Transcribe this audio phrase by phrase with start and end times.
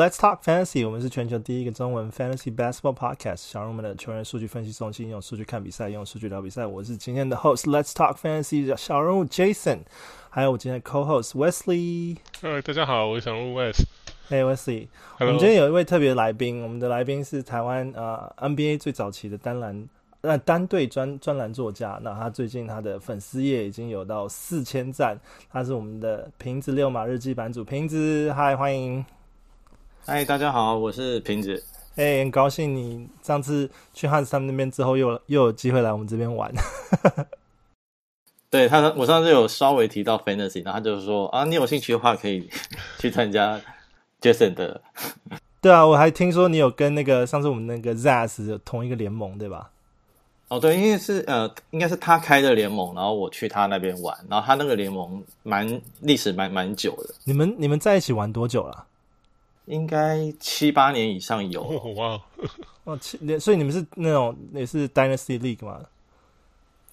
[0.00, 0.86] Let's talk fantasy。
[0.86, 3.36] 我们是全球第一个中文 fantasy basketball podcast。
[3.36, 6.64] 小人物们的球员数据分析中心，用数据看比赛，用数据聊比赛。
[6.64, 7.64] 我是今天的 host。
[7.64, 8.74] Let's talk fantasy。
[8.78, 9.80] 小人物 Jason，
[10.30, 12.16] 还有我今天的 co-host Wesley。
[12.40, 13.84] 嗨，大家好，我是小人物 Wes。
[14.30, 14.88] Hey Wesley，Hello
[15.18, 16.62] 我们今天有一位特别来宾。
[16.62, 19.86] 我们的来宾是台湾呃 NBA 最早期的单栏
[20.22, 22.00] 呃单队专专栏作家。
[22.02, 25.20] 那他最近他的粉丝页已经有到四千赞。
[25.52, 28.32] 他是我们的瓶子六马日记版主瓶子。
[28.32, 29.04] 嗨，欢迎。
[30.06, 31.62] 嗨，大家好，我是瓶子。
[31.94, 36.50] 哎、欸，很高兴你上次去汉斯他们那边之后又，又又有机会来我们这边玩。
[38.48, 42.48] 对他，我上次有稍微提到 fantasy，然后他就说啊，你有兴趣的话可以
[42.98, 43.60] 去参加
[44.20, 44.80] Jason 的。
[45.60, 49.70] 对啊，我还听说你有跟那个上次我们那个 Zas 有同一个联盟，对吧？
[50.48, 57.14] 哦，对，因为是呃，应该是他开的联盟，然后我去他那边玩，然后他那个联盟蛮历史蛮蛮久的。
[57.24, 58.86] 你们你们在一起玩多久了？
[59.70, 61.62] 应该七八年以上有。
[61.96, 62.20] 哇
[62.84, 65.80] 哦， 七年，所以你们是那种也是 Dynasty League 吗？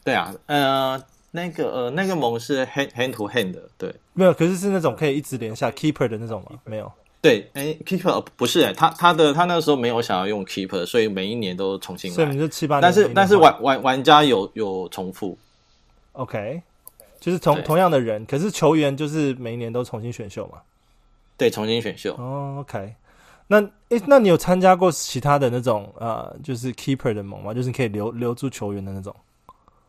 [0.04, 6.60] 对啊，呃，那个呃那个盟是 hand hand to hand 的，对，没有，可是是那种可以一直连下 keeper 的那种吗？
[6.64, 6.90] 没有，
[7.22, 15.38] 对，哎，keeper 不是哎，他他的他那个时候没有想要用 keeper，所以每一年都重新来，所以你就七八年，但是但是玩玩玩家有有重复
[16.14, 16.62] ，OK，
[17.20, 20.60] 就是同同样的人，可是球员就是每一年都重新选秀嘛。
[21.38, 22.96] 对，重新选秀哦、oh,，OK，
[23.46, 27.54] 那诶，那你有参加过其他的那种呃，就是 keeper 的盟吗？
[27.54, 29.16] 就是可以留留住球员的那种？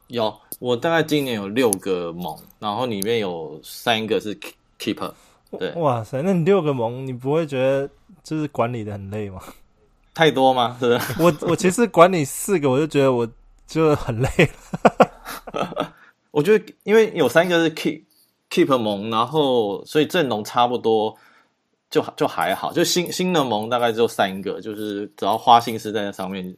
[0.08, 4.38] 有，我大概今年有六个盟，然后里面有三个是
[4.78, 5.10] keeper。
[5.58, 7.88] 对，哇塞，那你六个盟，你不会觉得
[8.22, 9.40] 就是管理的很累吗？
[10.14, 10.76] 太多吗？
[10.78, 11.22] 是不是？
[11.22, 13.26] 我我其实管理四个，我就觉得我
[13.66, 15.92] 就很累了。
[16.30, 18.02] 我觉得因为有三个是 keep
[18.50, 21.16] keeper 盟，然后所以阵容差不多。
[21.90, 26.54] 就就还好，就新新的盟大概只有三个，就是只要花心思在那上面，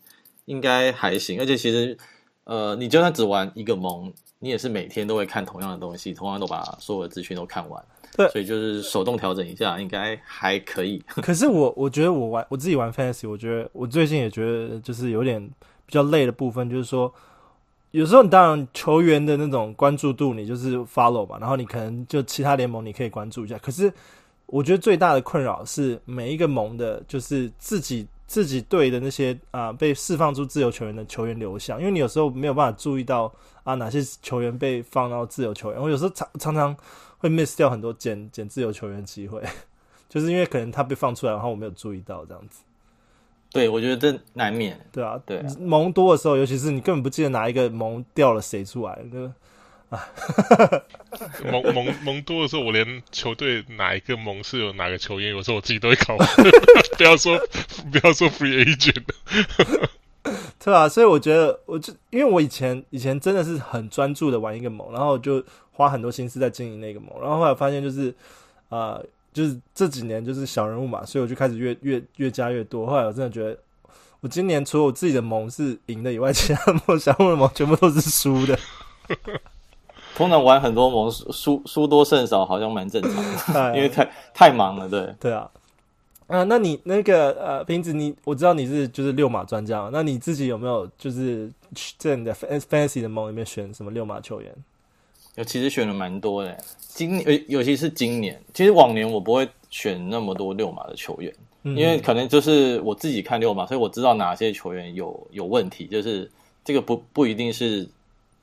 [0.47, 1.39] 应该还行。
[1.39, 1.97] 而且其实，
[2.43, 7.81] 呃，你就算只玩一个盟，你也是每天都会看同样的东西，同样都把所有的资讯都看完。
[8.17, 11.01] 对，所以就是手动调整一下，应该还可以。
[11.23, 15.41] 可是我我觉得我玩我自己玩 Fantasy，我觉得我最近也觉得就是有点
[15.87, 17.15] 比较累的部分，就是说
[17.93, 23.93] 有时候你当然球员的那种关注度你就是 follow 吧，然后你可能就其他联盟你可以关注一下，可是。
[24.51, 36.77] 我觉得最大的困扰是每一个盟的，就是自己自己队的那些啊、呃、被释放出自由球员的球员流向，因为你有时候没有办法注意到啊哪些球员被放到自由球员，我有时候常常常
[37.19, 39.41] 会 miss 掉很多捡捡自由球员的机会，
[40.11, 42.63] 就是因为可能他被放出来，然后我没有注意到这样子。
[43.53, 44.79] 对，我觉得这难免。
[44.91, 49.31] 对啊，对啊，盟多的时候，尤其是你根本不记得哪一个盟掉了谁出来，就。
[49.97, 50.07] 啊，
[51.51, 56.17] 蒙蒙蒙多的时候，我连球队哪一个盟是有哪个球员，有时候我自己都会考。
[56.97, 57.37] 不要说
[57.91, 59.03] 不要说 free agent，
[60.63, 65.43] 对啊，所以我觉得，我就因为我以前以前真的是很专注的玩一个盟，然后就
[65.73, 68.11] 花很多心思在经营那个盟，然后后来发现就是
[68.69, 72.87] 啊、呃，就是这几年就是小人物嘛，所以我就开始越越越加越多。
[72.87, 73.59] 后来我真的觉得，
[74.21, 78.57] 我今年除了我自己的盟是赢的以外，其他盟小人物的盟全部都是输的。
[80.15, 85.51] 通常玩很多盟输输多胜少，好像蛮正常的， 因为太太忙了，对对啊。
[86.27, 91.51] 啊，那你那个呃，瓶子，你我知道你是就是六马专家，那你自己有没有就是
[91.99, 94.55] 在你的 fantasy 的梦里面选什么六马球员？
[95.35, 96.57] 有，其实选了蛮多的。
[96.79, 101.35] 今尤尤其是今年，其实往年我不会选那么多六马的球员，
[101.65, 106.31] 嗯、因为可能就是我自己看六马，所以我知道哪些球员有有问题，就是
[106.65, 107.89] 这个不不一定是。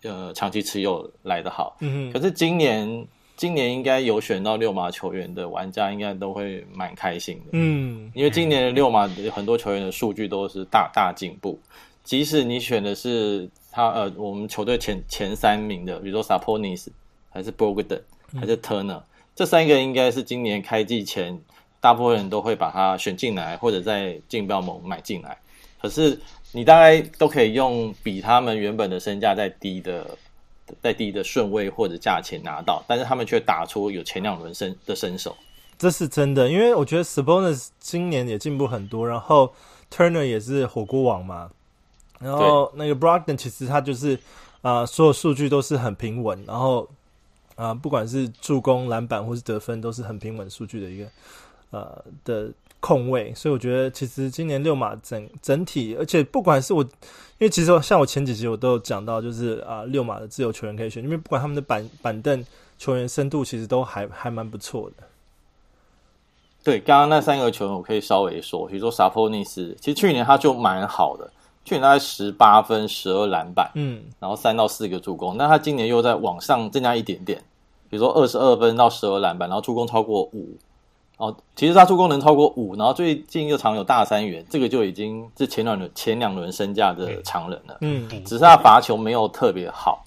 [0.07, 2.12] 呃，长期持有来的好，嗯。
[2.12, 8.12] 可是今年，今年应该有选到六马球员的玩家，应该都会蛮开心的，嗯。
[8.15, 11.59] 因为今年的六马很多球员的数据都是大大进步，
[12.04, 16.88] 即使你选的是他，呃，我们球队前前三名的，比如说 Saponis
[17.30, 18.01] 还是 Bogdan
[18.39, 19.03] 还是 Turner，嗯，
[19.36, 21.39] 这三个应该是今年开季前
[21.80, 25.38] 大部分人都会把他选进来，或者在竞标盟买进来。
[25.81, 26.19] 可是。
[26.54, 30.18] 你大概都可以用比他们原本的身价再低的、
[30.82, 35.36] 再低的顺位或者价钱拿到，但是他们却打出有前两轮身的身手，
[35.78, 36.50] 这是真的。
[36.50, 39.54] 因为我觉得 Sabonis 今年也进步很多，然后
[39.92, 41.52] Turner 也是火锅王嘛，
[42.20, 44.18] 然后那个 Brogdon 其实他就是
[44.62, 46.90] 啊、所有数据都是很平稳，然后
[47.56, 51.08] 啊、不管是助攻、篮板或是得分，都是很平稳数据的一个
[51.72, 52.52] 呃的。
[52.79, 56.89] 控位，所以我觉得其实今年六马整整体，而且不管是我，因
[57.39, 62.45] 为其实像我前几集我都有讲到，就是啊六马的自由球员可以选，因为不管他们的板板凳
[62.77, 65.03] 球员深度其实都还还蛮不错的。
[66.63, 71.31] 对，刚刚那三个球员我可以稍微说，比如说 Sabonis，其实去年他就蛮好的，
[71.65, 75.35] 去年大概十八分、十二篮板，嗯，然后三到四个助攻。
[75.38, 77.41] 那他今年又在往上增加一点点，
[77.89, 80.57] 比如说二十二分到十二篮板，然后助攻超过五。
[81.18, 87.78] 哦，其实他助攻能超过五，然后最近又常有大三元，这个就已经是前两轮前两轮身价的常人了。
[87.81, 90.04] 嗯，只是他罚球没有特别好。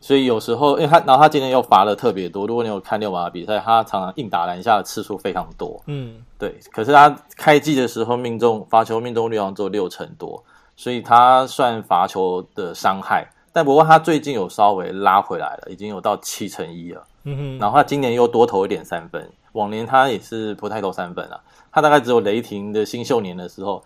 [0.00, 2.46] 所以有时候，因为他，然后他今天又罚了特别多。
[2.46, 5.80] 如果你有看六马的比赛，他常常硬打篮下的次数非常多。
[5.86, 6.54] 嗯，对。
[6.70, 10.44] 可是他开季的时候命中罚球命中率好像只有六成多，
[10.76, 13.26] 所以他算罚球的伤害。
[13.50, 17.02] 但不过他最近有稍微拉回来了，已经有到七成一了。
[17.22, 17.58] 嗯哼。
[17.58, 21.40] 然后他今年又多投一点三分，往年他也是不太投三分啊。
[21.72, 23.82] 他大概只有雷霆的新秀年的时候，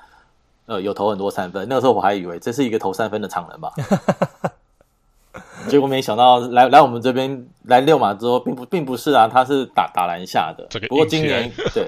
[0.66, 1.66] 呃，有投很多三分。
[1.68, 3.72] 那个时候我还以为这是一个投三分的常人吧。
[5.68, 10.66] 结果没想到来来我们这边来六马之后，并不并不是啊，他是打打篮下的。
[10.88, 11.86] 不过今年对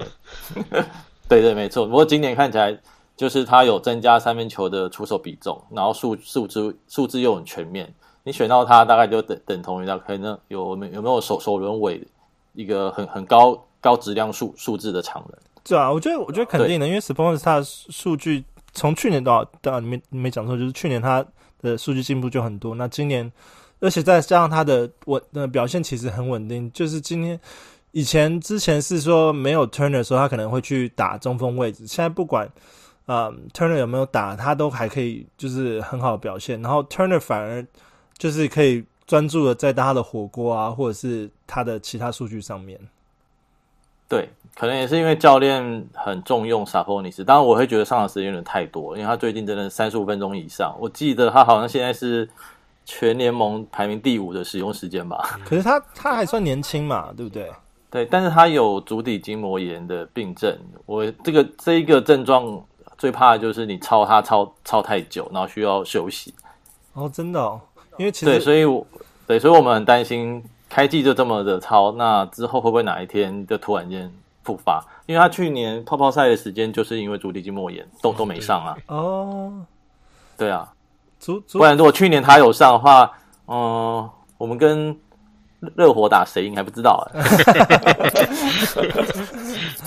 [1.27, 1.85] 对对没错。
[1.85, 2.77] 不过今年看起来
[3.17, 7.91] 就是他有增加三分球的出手比重，然后数数字数字又很全面。
[8.23, 12.03] 你选到他，大概就等等同于他可能有没有没有首首轮尾
[12.53, 15.37] 一个很很高高质量数数字的常人。
[15.65, 18.41] 对啊，我觉得我觉得肯定的，因为 Sabonis 他的数据
[18.71, 21.25] 从去年到到你没你没讲错，就是去年他
[21.61, 22.73] 的数据进步就很多。
[22.73, 23.29] 那今年。
[23.83, 27.39] 而且再加上他的稳的表现其实很稳定，就是今天
[27.93, 31.87] 以前之前是说没有 Turner 的时候，他可能会去打中锋位置。
[31.87, 32.45] 现在不管
[33.07, 36.61] 啊、呃、Turner 有没有打，他都还可以就是很好的表现。
[36.61, 37.65] 然后 Turner 反而
[38.19, 42.79] 就是可以专注的在他的火锅啊，或者是他的其他数据上面。
[44.11, 47.23] 对，可能也是因为教练很重用 Sabonis。
[47.23, 50.75] 当然我会觉得上场时间有点太多，因为他最近真的三十五分钟以上。
[50.79, 52.29] 我记得他好像现在是。
[52.83, 57.49] 全联盟排名第五的使用时间吧， 可是他他还算年轻嘛，对不对？
[57.91, 60.57] 对，但是他有足底筋膜炎的病症。
[60.87, 62.59] 我这个这一个症状
[62.97, 66.33] 最怕的就是你操他操操太久，然后需要休息。
[66.93, 67.61] 哦，真的哦，
[67.97, 68.85] 因为其实对，所以我
[69.27, 74.09] 对，所以我们很担心开季就这么的超，那之后会不会哪一天就突然间
[74.41, 74.81] 复发？
[75.05, 78.77] 因为他去年泡泡赛的时间就是因为足底筋膜炎都都没上啊。
[78.87, 79.65] 哦，
[80.37, 80.71] 对啊。
[81.51, 83.11] 不然，如果去年他有上的话，
[83.47, 84.97] 嗯、呃，我们跟
[85.75, 87.21] 热火打谁赢还不知道 哎。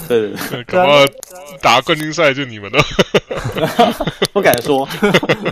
[0.09, 0.32] 对，
[0.65, 0.99] 搞不好
[1.61, 2.79] 打冠军赛就你们了，
[4.32, 4.87] 不敢说。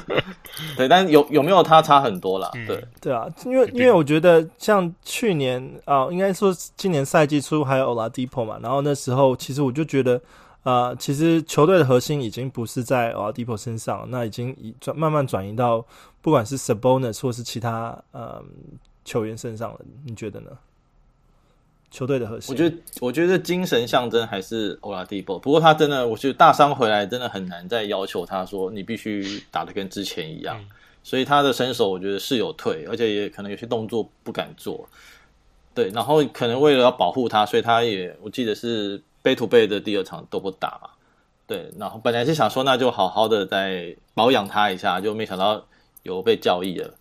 [0.77, 2.51] 对，但有有没有他差很多啦？
[2.67, 10.21] 对、嗯，对啊，因为因为我觉得像去年啊、呃，应该说今年赛季初还有 Oladipo 嘛，然后那时候其实我就觉得。
[10.65, 15.85] 啊、呃，其实球队的核心已经不是在 Oladipo 身上，那已经移转慢慢转移到
[16.21, 18.41] 不管是 Sabonis 或是其他呃
[19.05, 19.81] 球员身上了。
[20.05, 20.51] 你觉得呢？
[21.91, 30.69] 球队的核心，我觉得我觉得精神象征还是 Oladipo，不过他真的，我觉得大伤回来真的很难再要求他说你必须打得跟之前一样，嗯、
[31.03, 34.89] 所以他的身手我觉得是有退，而且也可能有些动作不敢做。
[35.75, 39.03] 对，然后可能为了要保护他，所以他也我记得是。
[39.25, 40.91] 背土背的第二场都不打嘛，
[41.47, 45.65] 对，然后本来是想说那就好好的再保养他一下，就没想到
[46.03, 46.93] 有被交易了。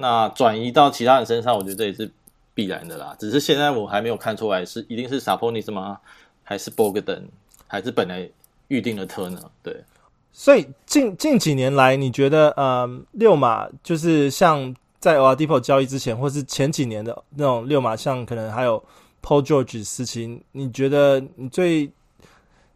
[0.00, 2.10] 那转移到其他人身上，我觉得这也是
[2.54, 3.14] 必然的啦。
[3.18, 5.98] 只是现在我还没有看出来是一定是 Saponis 吗？
[6.42, 7.24] 还是 Bogdan？
[7.66, 8.26] 还是本来
[8.68, 9.42] 预定的 Turner？
[9.62, 9.84] 对，
[10.32, 18.82] 所以近近几年来，你觉得呃，六马就是像在 Oladipo 交易之前，或是前几年的那种六马，像可能还有。
[19.20, 21.90] Paul George 时期，你觉得你最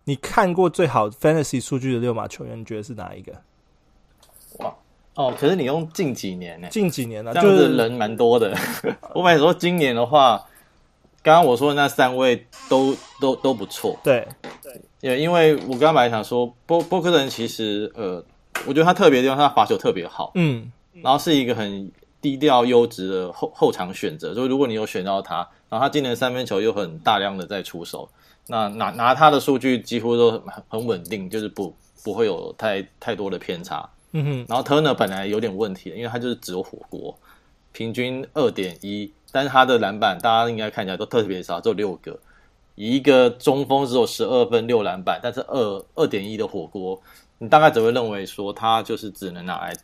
[0.04, 3.32] 你看过最好 Fantasy 数据的六马球员，你觉得是哪一个？
[4.58, 4.74] 哇
[5.14, 5.32] 哦！
[5.38, 6.68] 可是你用近几年呢？
[6.70, 7.34] 近几年呢、啊？
[7.34, 8.56] 这样子人蛮多的。
[9.14, 10.42] 我本来说今年的话，
[11.22, 13.98] 刚刚我说的那三位都都都不错。
[14.02, 14.26] 对
[14.62, 18.24] 对，因为因为我刚刚本来想说波波克人其实呃，
[18.66, 20.32] 我觉得他特别的地方，他罚球特别好。
[20.34, 20.70] 嗯，
[21.02, 21.90] 然后是一个很
[22.20, 24.34] 低调优质的后后场选择。
[24.34, 25.48] 所以如果你有选到他。
[25.68, 28.06] 然后他今年三分球又很大量的在出手，
[28.46, 33.88] 那拿拿他的数据几乎都很很稳定，就是不不会有太太多的偏差。
[34.12, 34.46] 嗯哼。
[34.48, 37.18] 然后 Turner 本来有点问题，因为他就是只有火锅，
[37.72, 42.18] 平均二点一，但是他的篮板大家应该看起来都特别少，只有六个。
[42.74, 47.00] 以一个中锋只有十二分六篮板，但是二二点一的火锅，
[47.38, 49.74] 你大概只会认为说他就是只能拿来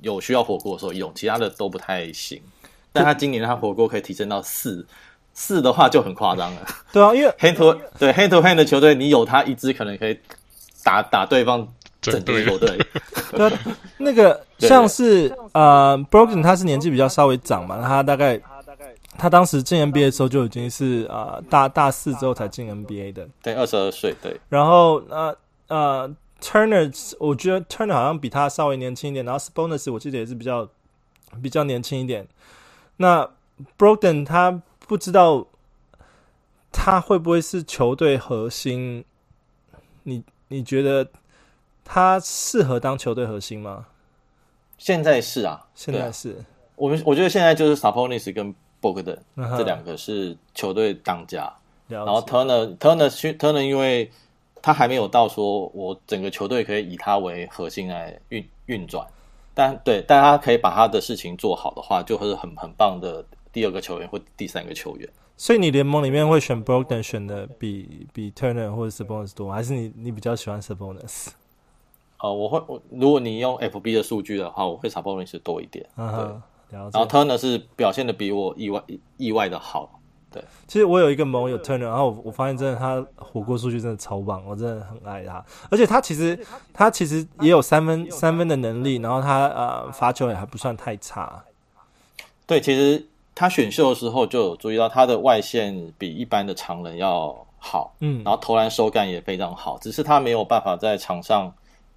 [0.00, 2.40] 有需要火锅的时候用，其他的都不太行。
[2.92, 4.86] 但他今年他火锅可以提升到四，
[5.32, 6.66] 四的话就很夸张了。
[6.92, 10.16] 对啊，因为 hand to 对 hand to hand 的球队，你有他一支可能可以
[10.84, 11.66] 打打对方
[12.12, 12.78] 整队球队。
[13.32, 13.52] 对，
[13.98, 18.40] 那个像是呃 Brogdon 他是年纪比较稍微长嘛，他大概
[19.18, 24.40] 他当时进 NBA 的时候就已经是啊、呃、大大四之后才进 NBA 的，对，二十二岁，对。
[24.48, 25.36] 然后呃
[25.68, 30.68] 呃，Turner，我觉得 Turner 好像比他稍微年轻一点，然后 Sabonis 我记得也是比较
[31.42, 32.26] 比较年轻一点。
[32.98, 33.28] 那
[33.78, 35.46] Brogdon 他不知道
[36.70, 39.04] 他会不会是球队核心？
[40.02, 41.08] 你你觉得
[41.84, 43.86] 他适合当球队核心吗？
[44.78, 46.36] 现在是啊，现在是。
[46.76, 49.16] 我们我觉得现在就是 Sabonis 跟 Bogdan
[49.56, 51.52] 这两个是球队当家，
[51.86, 54.10] 然后 Turner Turner Turner 因为
[54.60, 59.06] 他还没有到说我整个球队可以以他为核心来运运转，
[59.54, 65.08] 但对，但他可以把他的事情做好的话，就会是很很棒的第二个球员或第三个球员。
[65.36, 71.28] 所以你联盟里面会选 Bogdan 选的比比 Turner 或者 Sabonis 多，还是你你比较喜欢 Sabonis？
[72.24, 75.86] 呃，我会我如果你用 FB 的数据的话，我会 Sabonis 多一点。
[75.94, 76.16] Uh.
[76.16, 76.36] 对。
[76.70, 78.82] 然后 Turner 是表现的比我意外
[79.18, 80.00] 意外的好，
[80.32, 80.42] 对。
[80.66, 85.44] 其实我有一个盟友 Turner，然后我我发现真的他火锅数据真的超棒，我真的很爱他。
[85.70, 86.36] 而且他其实
[86.72, 91.44] 他其实也有三分三分的能力，然后他呃罚球也还不算太差。
[92.46, 101.52] 对，其实他选秀的时候就有注意到他的外线比一般的常人要好，嗯，然后投篮手感也非常好，只是他没有办法在场上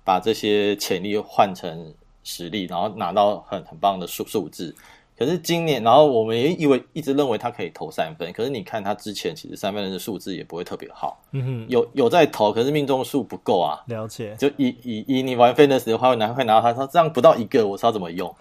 [0.07, 1.93] 把这些潜力换成。
[2.29, 4.75] 实力，然后拿到很很棒的数数字。
[5.17, 8.29] 可是今年，然后我们也以为一直认为他可以投三分。
[8.33, 11.23] 可是你看他之前，其实三分的数字也不会特别好。
[11.31, 13.79] 嗯哼，有有在投，可是命中数不够啊。
[13.87, 14.35] 了解。
[14.37, 18.35] 就以以以你玩 Fantasy 的话，会拿会拿到他，他这样不到一个，我知道怎么用。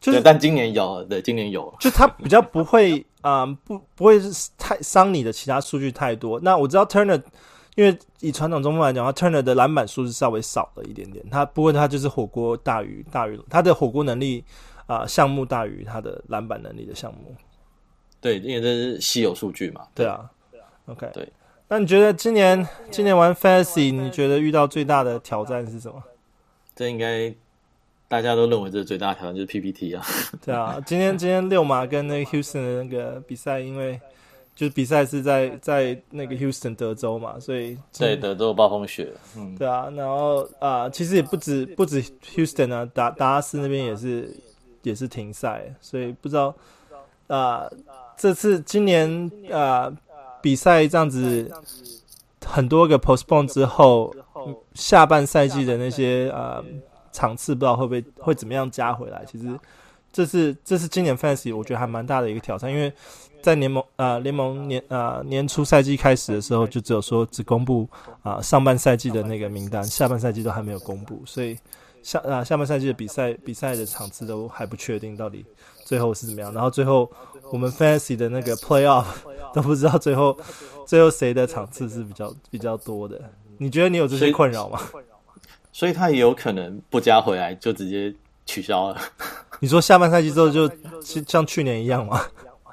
[0.00, 1.70] 就是，但今年有，对，今年有。
[1.78, 6.40] 就他比较不会啊、呃，不不会是太伤你的其他数据太多。
[6.40, 7.22] 那我知道 Turner。
[7.76, 11.22] 因为以传统中锋来讲，他 Turner 的篮板数是稍微少了一点点。
[11.30, 14.42] 他不过他就是火锅大于大于他的火锅能力
[14.86, 17.36] 啊、呃，项目大于他的篮板能力的项目。
[18.18, 19.82] 对，因为这是稀有数据嘛。
[19.94, 20.28] 对啊。
[20.50, 21.10] 对啊 OK。
[21.12, 21.30] 对。
[21.68, 26.02] 那你觉得今年今年玩 Fantasy，你觉得遇到最大的挑战是什么？
[26.74, 27.34] 这应该
[28.08, 30.02] 大家都认为这是最大的挑战，就是 PPT 啊。
[30.42, 34.00] 对啊，今天今天六马跟那个 Houston 的那个比赛，因为。
[34.56, 42.02] 就是比赛是在在那个 Houston 德州嘛，所以对德州暴风雪，嗯，对啊，然后啊、呃，其实也不止不止
[42.34, 44.34] Houston 啊，达达拉斯那边也是
[44.80, 46.46] 也是停赛，所以不知道
[47.26, 47.72] 啊、呃，
[48.16, 49.96] 这次今年啊、呃、
[50.40, 51.52] 比赛这样子
[52.42, 54.16] 很多个 postpone 之后，
[54.72, 56.64] 下半赛季的那些啊、呃、
[57.12, 59.22] 场次不知道会不会会怎么样加回来。
[59.30, 59.48] 其实
[60.10, 62.90] 这是这是今年 Fantasy 我觉得还蛮大的一个挑战，因为。
[63.46, 67.88] 在联盟啊、呃，联盟年啊、呃、年初赛季开始的时候，就只有说只公布
[68.24, 71.56] 啊、呃、上半赛季的那个名单，下半赛季都还没有公布，所以
[72.02, 75.46] 下啊、呃、下半赛季的比赛比赛的场次都还不确定到底
[75.84, 76.52] 最后是怎么样。
[76.52, 77.08] 然后最后
[77.52, 79.04] 我们 Fantasy 的那个 Playoff
[79.54, 80.36] 都不知道最后
[80.84, 83.30] 最后谁的场次是比较比较多的。
[83.58, 84.80] 你觉得你有这些困扰吗？
[84.90, 85.04] 所以，
[85.70, 88.12] 所以他也有可能不加回来就直接
[88.44, 89.00] 取消了。
[89.60, 90.68] 你说下半赛季之后就
[91.28, 92.20] 像去年一样吗？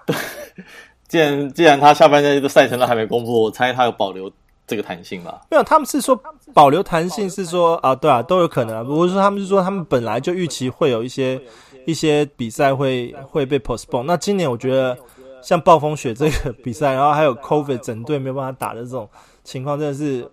[0.05, 0.15] 对。
[1.07, 4.31] 既然既然他下半季的赛程都还没公布，我猜他有保留
[4.65, 5.41] 这个弹性吧？
[5.51, 6.19] 没有，他们是说
[6.55, 8.83] 保留弹性是说啊，对啊，都有可能啊。
[8.83, 11.39] 不过说他们是说他们本来就预期会有一些
[11.85, 14.03] 一些比赛会会被 postpone。
[14.03, 14.97] 那今年我觉得
[15.43, 19.07] 像暴风雪这个比赛，然后还有 COVID 整队没有办法打的这种
[19.43, 20.27] 情况，真的是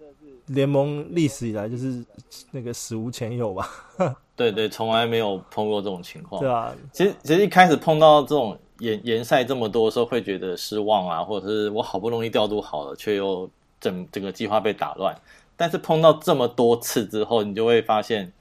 [0.47, 2.03] 联盟历史以来就是
[2.53, 3.69] 那个史无前有吧？
[4.35, 6.41] 对对，从来没有碰过这种情况。
[6.41, 8.59] 对啊，其实其实一开始碰到这种。
[8.81, 13.49] 延延赛这么多的时候会觉得失望啊，或者是我好不容易调度好了，却又
[13.81, 15.15] 整整个计划被打乱。
[15.57, 18.33] 但是碰到这么多次之后，你就会发现，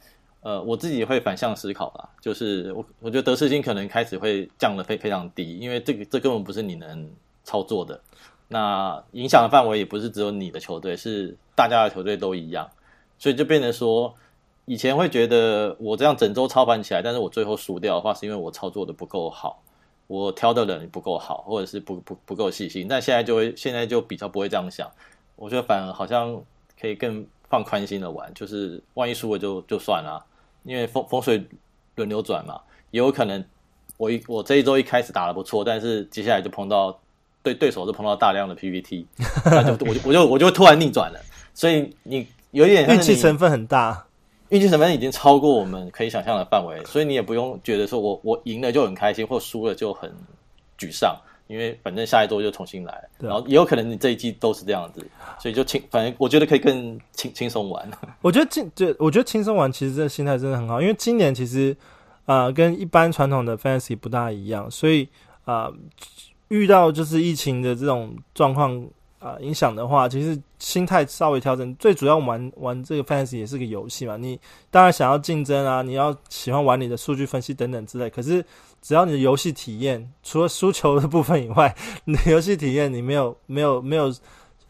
[0.41, 7.12] 呃，我自己会反向思考啦，就是我我觉得得失心可能开始会降得非非常低，因为这个这根本不是你能
[7.43, 8.00] 操作的。
[8.48, 12.69] 那影响的范围也不是只有你的球队，是大家的球队都一样，
[13.17, 14.15] 所以就变成说，
[14.65, 19.62] 以前会觉得我这样整周操盘起来，但是我最后输掉的话，是因为我操作的不够好。
[20.09, 24.89] 我挑的人不够好，或者是不不不够细心，但现在就会现在就比较不会这样想。
[25.35, 26.35] 我觉得反而好像
[26.81, 30.19] 可以更放宽心的玩，就是万一输了就就算了，
[30.63, 31.45] 因为风风水
[31.95, 33.45] 轮流转嘛，也有可能
[33.97, 36.99] 我一我这一周一开始打的不错，但是接下来就碰到
[37.43, 39.05] 对对手就碰到大量的 PPT，
[39.45, 41.19] 那就我就我就我就会突然逆转了，
[41.53, 44.07] 所以你有一点运气成分很大。
[44.50, 50.12] 运气成分已经超过我们可以想象的范围，所以你也不用觉得说我我赢了就很开心，或输了就很
[50.77, 51.15] 沮丧，
[51.48, 55.06] 因为反正下一周就重新来，然后也有可能你这一季都是这样子，
[55.39, 57.89] 所以就轻，反正我觉得可以更轻轻松玩。
[58.22, 61.75] 我觉得轻，对，我觉得轻松玩其实这心态真的很好，因为今年其实
[62.25, 65.08] 啊、呃、跟一般传统的 fantasy 不大一样，所以
[65.46, 65.74] 啊、呃、
[66.48, 68.84] 遇到就是疫情的这种状况
[69.19, 71.75] 啊影响的话，其实心态稍微调整。
[71.75, 74.39] 最主要玩玩这个 Fantasy 也是个游戏嘛，你
[74.71, 78.09] 当然想要竞争啊，你要喜欢玩你的数据分析等等之类。
[78.09, 78.43] 可是
[78.81, 84.13] 只要你的游戏体验除了输球的部分以外，你的游戏体验你没有没有没有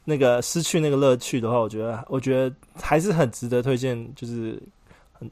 [0.04, 4.62] 那个失去那个乐趣的话，我觉得我觉得还是很值得推荐，就是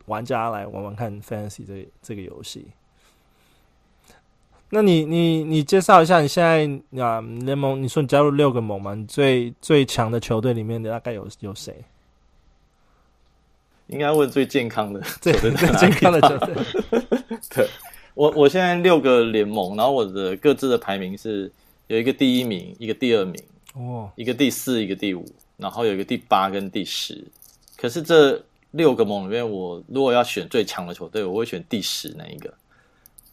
[0.06, 2.68] 玩家来玩玩看 Fantasy 这这个游戏。
[4.70, 7.82] 那你你你介绍一下你现在啊联盟？
[7.82, 8.94] 你说你加入六个盟嘛？
[8.94, 11.74] 你最最强的球队里面的大概有有谁？
[13.88, 16.56] 应该问最健康的， 最最健康的球队。
[17.56, 17.70] 对，
[18.14, 21.50] 我我现在六个联盟，然后我的各自的排名是
[21.88, 23.42] 有一个第一名，一个第二名，
[23.76, 27.24] 哦，一个第四，一个第五，然后有一个第八跟第十。
[27.78, 32.54] 可是这六个盟里面，我如果要选最强的球队，我会选第十那一个。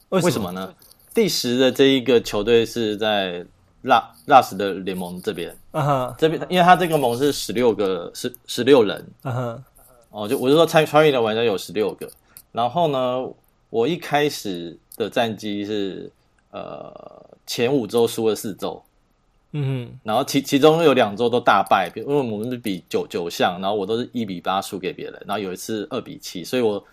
[0.07, 0.73] 为什么，为什么呢？
[1.15, 3.45] 第十的这一个球队是在
[3.83, 6.15] 拉拉什的联盟这边，uh huh.
[6.17, 9.57] 这边，因为他这个盟是十六个十十六人，uh huh.
[10.09, 12.09] 哦，就我就说参参与的玩家有十六个，
[12.51, 13.25] 然后呢，
[13.69, 16.11] 我一开始的战绩是
[16.51, 16.93] 呃
[17.47, 18.83] 前五周输了四周，
[19.53, 19.89] 嗯哼、uh，huh.
[20.03, 26.83] 然后其其中有两周都大败，因为我们是比九九项，然后我都是一比八输给别人，然后有一次二比七，所以我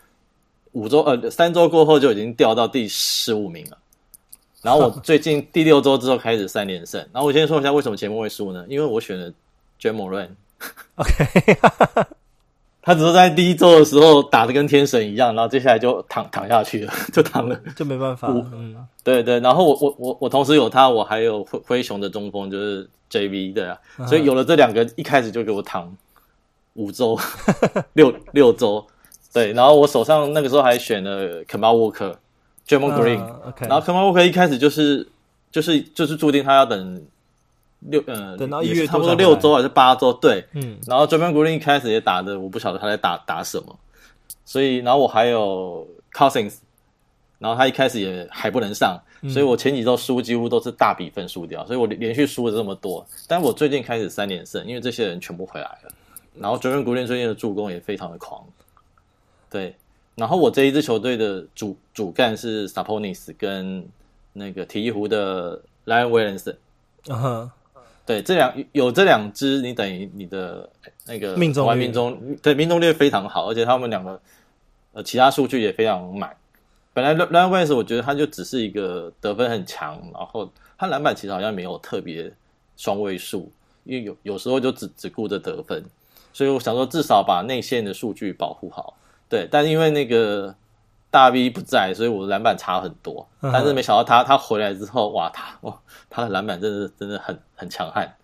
[0.71, 3.79] 五周呃三周过后就已经掉到第十五名了。
[4.63, 7.01] 然后我最近第六周之后开始三连胜。
[7.13, 8.65] 然后我先说一下为什么节目会输呢？
[8.69, 9.31] 因为我选了
[9.81, 10.29] Ja Morant。
[10.95, 11.59] OK，
[12.81, 18.29] 他只是在第一周的时候打的跟天神一样，然后接下来就躺躺下去了，就躺了，就没办法。
[18.29, 19.41] 嗯，对对。
[19.41, 23.77] 然后我我我我同时有他，我还有灰灰熊的中锋就是 JV 对啊，
[24.07, 25.93] 所以有了这两个，一开始就给我躺
[26.75, 27.19] 五周
[27.95, 28.87] 六六周。
[29.33, 31.43] 对，然后我手上那个时候还选了
[32.67, 32.95] Kemba Walker。
[32.95, 33.69] Draymond Green，、uh, okay.
[33.69, 35.07] 然后 Kemba Walker 一开始就是
[35.51, 37.03] 就是就是注定他要等
[37.81, 43.79] 六呃等到一月差不多六周还是八周对，嗯，然后 Draymond Green 一开始也打的我不晓得他在打打什么，
[44.45, 46.55] 所以然后我还有 Cousins，
[47.39, 55.93] 然后他一开始也还不能上，所以我前几周输几乎都是大比分输掉，所以我连续输了这么多，但我最近开始三连胜，因为这些人全部回来了，
[56.35, 58.45] 然后 Draymond Green 最近的助攻也非常的狂，
[59.51, 59.75] 对。
[60.15, 63.89] 然后我这一支球队的主主干是 Sabonis 跟
[64.35, 66.57] 那个鹈鹕的 Zion Williamson，
[67.09, 67.51] 嗯哼，
[68.05, 70.69] 对，这两有这两支，你等于你的
[71.07, 74.21] 那个命中率命中对命中率非常好，而且他们两个
[74.93, 76.37] 呃其他数据也非常满。
[76.93, 82.31] 本来 Zion Williamson 我觉得他就只是一个得分很强，然后他篮板其实好像没有特别
[82.77, 83.51] 双位数，
[83.85, 85.83] 因为有有时候就只只顾着得分，
[86.35, 88.95] 所以我想说至少把内线的数据保护好。
[89.33, 90.55] 对，但是因为那个
[91.11, 93.27] 大 V 不在，所以我的篮板差很多。
[93.41, 95.75] 但是没想到他他回来之后，哇，他哇，
[96.11, 98.15] 他的篮板真的真的很很强悍。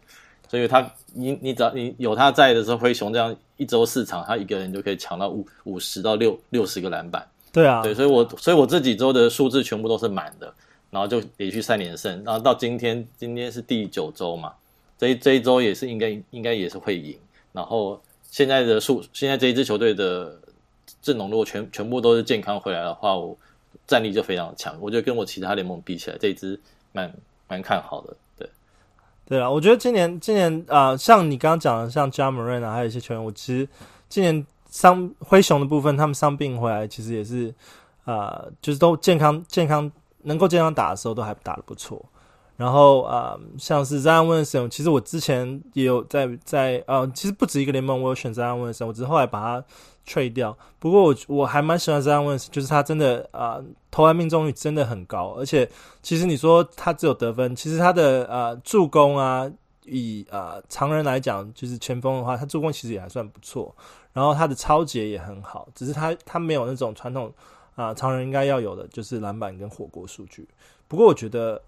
[0.50, 7.26] 所以他你你只要你有他在的时候，灰熊这样一周四场，他一个人就可以抢到五五十到六六十个篮板。
[7.54, 10.52] 对啊，对，所以我所以我这几周的数字全部都是满的，
[10.90, 14.52] 然后就连续三连胜，然后到今天今天是第九周嘛，
[14.98, 17.16] 这一这一周也是应该应该也是会赢。
[17.50, 17.98] 然后
[18.30, 20.38] 现在的数现在这一支球队的。
[21.02, 23.36] 阵容如果全全部都是健康回来的话，我
[23.86, 24.76] 战力就非常强。
[24.80, 26.60] 我觉得跟我其他联盟比起来，这一支
[26.92, 27.12] 蛮
[27.48, 28.14] 蛮看好的。
[28.36, 28.48] 对，
[29.26, 33.68] 对啊，我觉得今年今年啊、像你刚刚讲的，像 Ja Morant 啊，还有一些球员，我其实
[34.08, 37.54] 今年伤灰熊的部分，他们伤病回来，其实也是
[38.04, 39.90] 啊、就是都健康健康，
[40.22, 42.04] 能够健康打的时候，都还打得不错。
[42.56, 49.64] 然后啊、像是 Zion Wilson，其实我之前也有在在呃，其实不止一个联盟，我有选 Zion Wilson，我只是后来把他。
[50.08, 55.68] 吹掉，不过我我还蛮喜欢这样问，就是他真的啊、投篮命中率真的很高，而且
[56.02, 59.46] 其实你说他只有得分，其实他的呃助攻啊，
[59.84, 63.74] 以啊、常人来讲，就是前锋的话，他助攻其实也还算不错，
[64.14, 67.30] 然后他的抄截也很好，只是他他没有那种传统
[67.74, 70.48] 啊、常人应该要有的，就是篮板跟火锅数据。
[70.88, 71.60] 不过我觉得，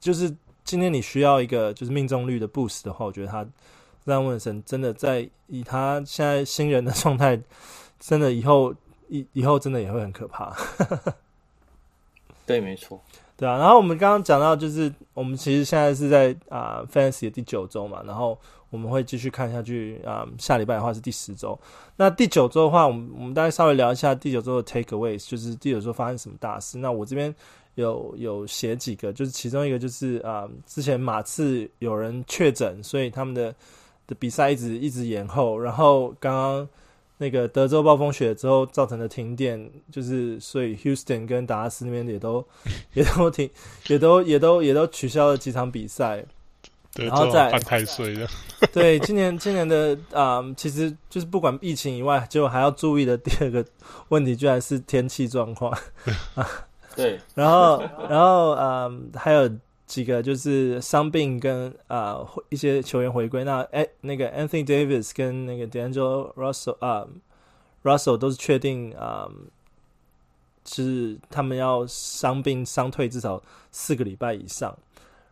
[0.00, 3.46] 就是今天你需要一个就是命中率的 boost 的话，我觉得他
[4.04, 7.38] 这样问神真的在以他现在新人的状态。
[8.04, 8.74] 真的以后
[9.08, 10.52] 以以后真的也会很可怕，
[12.44, 13.00] 对，没错，
[13.36, 13.56] 对啊。
[13.56, 18.36] 然后我们刚刚讲到，就是我们其实现在是在啊、呃、Fantasy 的第九周嘛，然后
[18.70, 20.28] 我们会继续看下去啊、呃。
[20.36, 21.56] 下礼拜的话是第十周，
[21.96, 26.78] 那第九周的话，我们我们大概稍微聊一下第九周的 Takeaways，就是第九周发生什么大事。
[26.78, 27.32] 那我这边
[27.76, 33.54] 有有写几个，就是其中一个就是啊、呃，之前马刺有人确诊，所以他们的
[34.08, 36.68] 的比赛一直一直延后，然后刚刚。
[37.22, 42.44] 那个德州暴风雪之后造成的停电，就是所以 Houston 跟达拉斯那边也都
[42.94, 43.48] 也都停，
[43.86, 46.24] 也都也都也都取消了几场比赛。
[46.94, 48.28] 对，然后再犯太岁了。
[48.72, 53.64] 对，今年今年的啊、嗯，其实就是不管疫情以外，就还要注意的第二个
[54.08, 55.72] 问题，居然是天气状况。
[56.96, 59.48] 对，然后然后嗯，还有
[59.86, 63.44] 几个就是伤病跟啊、呃、一些球员回归。
[63.44, 67.06] 那哎，那个 Anthony Davis 跟那个 D'Angelo Russell 啊、
[67.82, 69.28] ，Russell 都是确定啊、
[70.64, 74.76] 是他们要伤病伤退至少四个礼拜以上。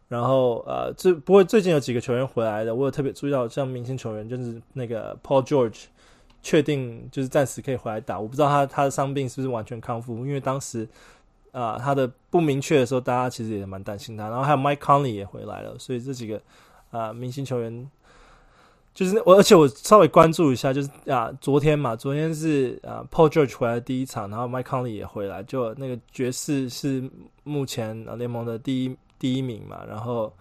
[0.08, 5.84] 然后呃，这不过最近有几个球员回来的，我有特别注意到，像明星球员就是那个 Paul George，
[6.42, 8.18] 确定就是暂时可以回来打。
[8.18, 10.88] 我不知道他他的伤病是不是完全康复，因为当时
[11.52, 14.28] 啊、他的不明确的时候，大家其实也蛮担心他。
[14.28, 16.40] 然后还有 Mike Conley 也回来了，所以这几个
[16.90, 17.90] 啊、明星球员，
[18.94, 27.10] 就是我而且我稍微关注一下，就是啊昨天嘛，昨天是啊 Paul George 回来的第一场，然后 Mike Conley 也回来，就那个爵士是
[27.44, 28.96] 目前联盟的第一。
[29.20, 30.34] 第一名嘛，然后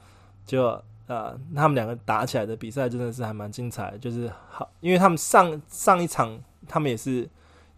[0.45, 0.67] 就
[1.07, 7.29] 呃，他们两个打起来的比赛真的是还蛮精彩，就是好，因为他们上上一场他们也是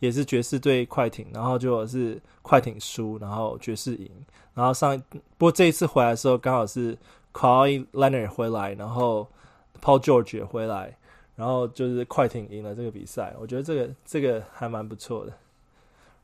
[0.02, 4.12] 也是爵士对快艇，然后就是快艇输，然后爵士赢，
[4.54, 5.02] 然后上
[5.38, 6.98] 不过这一次回来的时候刚好是
[7.32, 9.26] Kawhi Leonard 回来，然后
[9.82, 10.98] Paul George 也回来，
[11.38, 15.32] 然后就是快艇赢了这个比赛，我觉得这个这个还蛮不错的。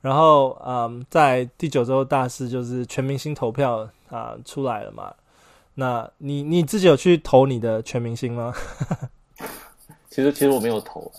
[0.02, 3.90] 然后嗯，在第九周大事就是全明星投票。
[4.10, 5.14] 啊，出来了嘛？
[5.74, 8.54] 那你你自己有去投你的全明星吗？
[10.18, 11.12] 其实其实我没有投，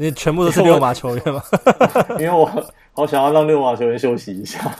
[0.00, 1.40] 你全部都是 六马球员吗？
[2.18, 2.44] 因为我
[2.92, 4.76] 好想要让六马球员休息一下。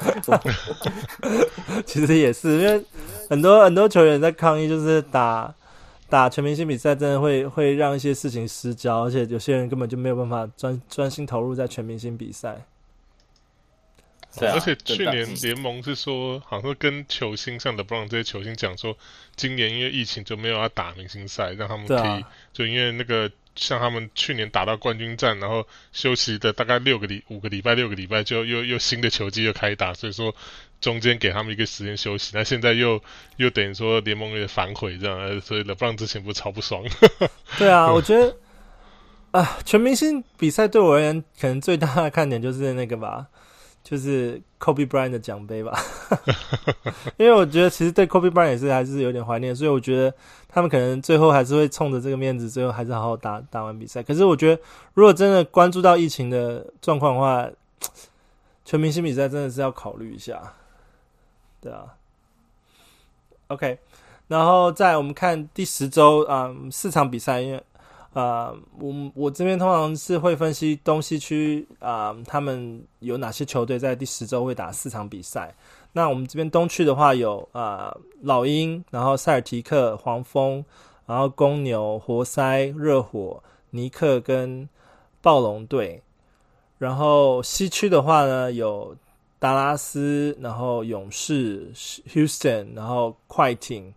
[1.87, 2.85] 其实也是，因为
[3.31, 5.55] 很多很多球员在抗议，就是打
[6.11, 12.67] 打全明星比赛，真的会会让一些事情失焦，而且有些人根本就没有办法专专心投入在全明星比赛。
[14.37, 18.97] 对啊，而且去年联盟是说，好像跟球星像 LeBron 这些球星讲说，
[19.37, 30.35] 今年因为疫情就没有要打明星赛，让他们可以就因为那个像他们去年打到冠军战，然后休息的大概六个礼五个礼拜六个礼拜，就又又新的球季又开打，所以说
[30.81, 32.33] 中间给他们一个时间休息。
[32.35, 33.03] 那现在又
[33.37, 36.83] 又等于说联盟有点反悔这样，所以 LeBron 之前不是超不爽？
[37.59, 38.37] 对啊， 我觉得
[39.33, 43.27] 啊，全明星比赛对我而言，可能最大的看点就是那个吧。
[43.83, 45.77] 就是 Kobe Bryant 的奖杯吧，
[47.19, 50.15] 因为我觉得其实对 Kobe Bryant 也是还是有点怀念，所以我觉得
[50.49, 54.03] 他们可能最后还是会冲着这个面子，最后还是好好打打完比赛。
[54.03, 54.63] 可是我觉得，
[54.95, 57.49] 如果真的关注到疫情的状况的话，
[58.65, 60.41] 全明星比赛真的是要考虑一下。
[61.61, 61.85] 对啊
[63.49, 63.79] ，OK，
[64.29, 67.63] 然后在我们看第十周啊、四场比赛，因为。
[68.15, 75.55] 啊、我我这边通常是会分析东西区啊他们有哪些球队在第十周会打四场比赛。
[75.95, 80.63] 那我们这边东区的话有啊老鹰，然后塞尔提克、黄蜂，
[81.07, 84.69] 然后公牛、活塞、热火、尼克跟
[85.23, 86.03] 暴龙队。
[86.77, 88.95] 然后西区的话呢，有
[89.39, 93.95] 达拉斯，然后勇士、Houston，然后快艇，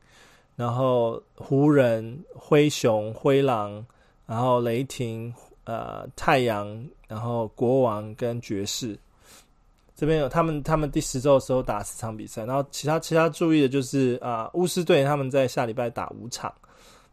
[0.56, 3.86] 然后湖人、灰熊、灰狼。
[4.26, 5.34] 然后雷霆、
[5.66, 8.98] 呃太阳，然后国王跟爵士
[9.96, 12.44] 这边有他们，他们第十周的时候打四场比赛。
[12.46, 16.54] 然后其他其他注意的就是啊，巫师队他们在下礼拜打五场，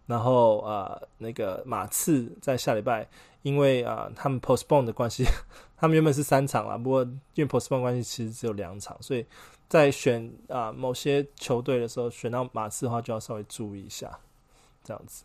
[0.06, 3.08] 然后啊那个马刺在下礼拜，
[3.42, 5.24] 因为啊他们 postpone 的关系，
[5.78, 7.02] 他们原本是三场啦，不过
[7.34, 9.24] 因为 postpone 关系，其实只有两场，所以
[9.68, 14.10] 在选啊某些球队的时候，选到马刺的话，就要稍微注意一下，
[14.82, 15.22] 这样子。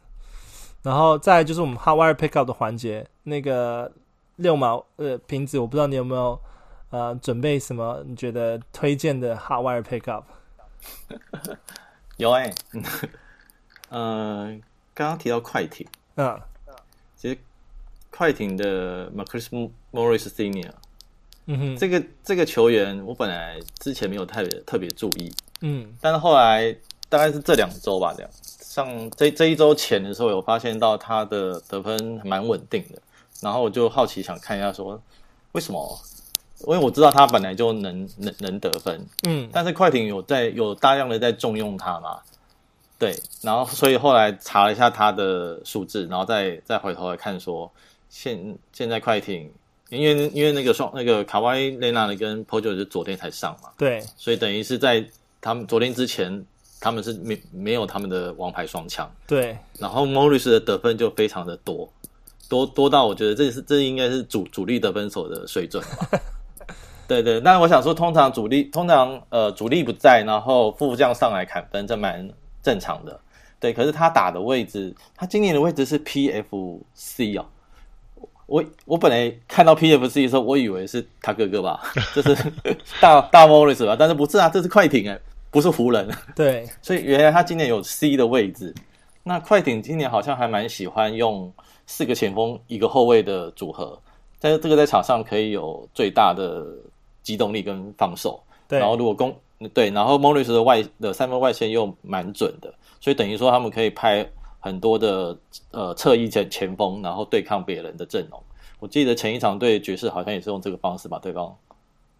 [0.84, 3.92] 然后再就是我们 Hot Wire Pickup 的环节，那个
[4.38, 6.40] 六毛呃瓶子，我不知道你有没有
[6.92, 8.02] 呃准备什么？
[8.06, 10.24] 你觉得推荐的 Hot Wire Pickup？
[12.18, 12.84] 有哎、欸，嗯、
[13.90, 14.60] 呃，
[14.94, 15.86] 刚刚提到快艇，
[16.16, 16.40] 嗯，
[17.16, 17.38] 其实
[18.10, 19.50] 快艇的 Marcus
[19.92, 20.72] Morris Senior，
[21.48, 26.74] 嗯哼，这个这个球员我本来之前没有特别特别注意，嗯，但是后来
[27.10, 28.32] 大概是这两周吧，这样。
[28.70, 33.02] 像这这一周前的时候，有发现到他的得分蛮稳定的，
[33.42, 35.02] 然后我就好奇想看一下，说
[35.54, 36.00] 为什么？
[36.62, 42.20] 因为我知道他本来就能能能得分，嗯，但是快艇有在有大量的在重用他嘛，
[43.00, 47.72] 对，然后所以后来查了一下他的数字，然后再再回头来看说，
[48.10, 49.52] 现现在快艇，
[49.90, 55.06] 因为因为那个双那个卡哇伊雷纳的跟 Paul George 是昨天才上嘛，对，所以等于是在
[55.40, 56.46] 他们昨天之前。
[56.80, 61.92] 他们是没没有他们的王牌双枪，对，然后 Morris 的得分就非常的多，
[62.48, 66.20] 多多到我觉得这是这应该是主主力得分手的水准吧。
[67.08, 72.30] 对 对，但我想说，通常主力通常呃主力不在，然后副将上来砍分，这蛮
[72.62, 73.20] 正常的。
[73.60, 77.46] 对，可是他打的位置，他今年的位置是 PFC 哦。
[78.46, 81.82] 我我本来看到 PFC 的时候，我以为是他哥哥吧，
[82.16, 82.36] 就是
[83.02, 85.20] 大大 Morris 吧，但是不是啊，这是快艇哎，
[85.52, 86.10] 不是湖人。
[86.36, 88.74] 对， 所以原来他今年有 C 的位置。
[89.24, 91.52] 那快艇今年好像还蛮喜欢用
[91.86, 94.00] 四个前锋一个后卫的组合，
[94.40, 96.66] 但是这个在场上可以有最大的
[97.24, 98.42] 机动力跟防守。
[98.68, 99.36] 对，然后如果攻
[99.74, 102.74] 对，然后 Morris 的外的三分外线又蛮准的。
[103.02, 104.26] 所以等于说，他们可以拍
[104.60, 105.38] 很多的
[105.72, 108.42] 呃侧翼前前锋，然后对抗别人的阵容。
[108.80, 111.54] 我记得前一场对爵士好像也是用这个方式把对方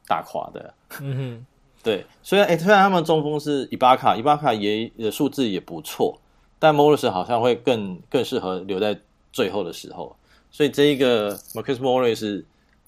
[0.08, 0.74] 打垮的。
[1.02, 1.46] 嗯哼，
[1.88, 2.06] 对。
[2.22, 6.20] 虽然诶，虽然他们中锋是伊巴卡，伊巴卡也的数字也不错，
[6.60, 9.00] 但莫里斯好像会更更适合留在
[9.32, 10.16] 最后的时候。
[10.52, 12.44] 所以这一个 Marcus Morris，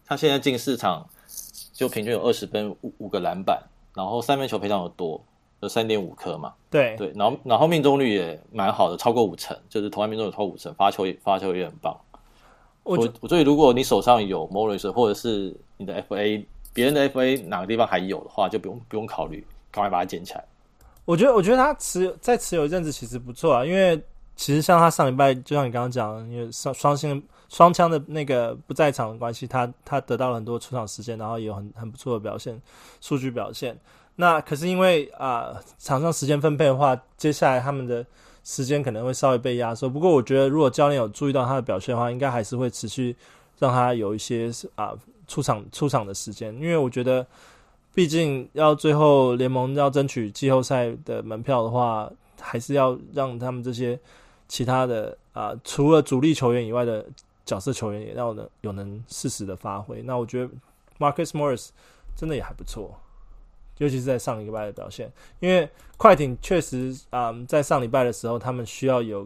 [0.05, 1.07] 他现在进四场
[1.71, 3.61] 就平均有二十分五五个篮板，
[3.95, 5.23] 然后三分球非常的多。
[5.61, 6.53] 有三点五颗嘛？
[6.69, 11.93] 对对，然后然后命中率也蛮好的，超过五成，就是投篮命中率超过五成，发球也发球也很棒。
[12.83, 20.43] 我我所以如果你手上有 Morris 或者是你的 FA，别人的 FA 哪个地方还有的话，就不用不用考虑，赶快把它捡起来。
[21.05, 23.99] 我觉得我觉得他持再持有一阵子其实不错啊，因为
[24.35, 32.61] 其实像他上礼拜，就像你刚刚讲，因为双双星双枪的那个不在场的关系，他他得到了很多出场时间，然后也有很很不错的表现，
[33.01, 33.77] 数据表现。
[34.15, 38.05] 那可是因为啊、场上时间分配的话，接下来他们的
[38.43, 39.89] 时间可能会稍微被压缩。
[39.89, 43.15] 不过我觉得，如果教练有注意到他的表现的话，应该还是会持续
[43.57, 44.93] 让他有一些啊、
[45.29, 46.53] 出场出场的时间。
[46.55, 47.25] 因为我觉得，
[47.93, 52.11] 毕竟要最后联盟要争取季后赛的门票的话，
[52.41, 53.97] 还是要让他们这些
[54.47, 57.05] 其他的啊、除了主力球员以外的
[57.45, 60.01] 角色球员也要能有能适时的发挥。
[60.01, 60.49] 那我觉得
[60.97, 61.69] Marcus Morris
[62.15, 62.99] 真的也还不错。
[63.77, 69.25] 尤其是在上一个礼拜的表现，因为快艇确实啊、在上礼拜的时候，他们需要有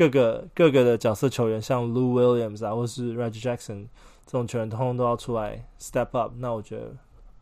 [0.00, 3.84] 各个各个的角色球员，像 Lou Williams 啊，或是 Reggie Jackson
[4.24, 6.32] 这种球员，通通都要出来 step up。
[6.38, 6.90] 那我觉得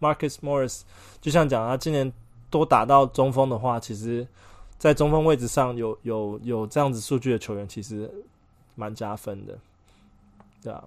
[0.01, 0.81] Marcus Morris
[1.21, 2.13] 就像讲他今年
[2.51, 4.27] 多打到中锋的话，其实，
[4.77, 8.11] 在中锋位置上有有有这样子数据的球员，其实
[8.75, 9.57] 蛮加分的，
[10.65, 10.83] 对啊，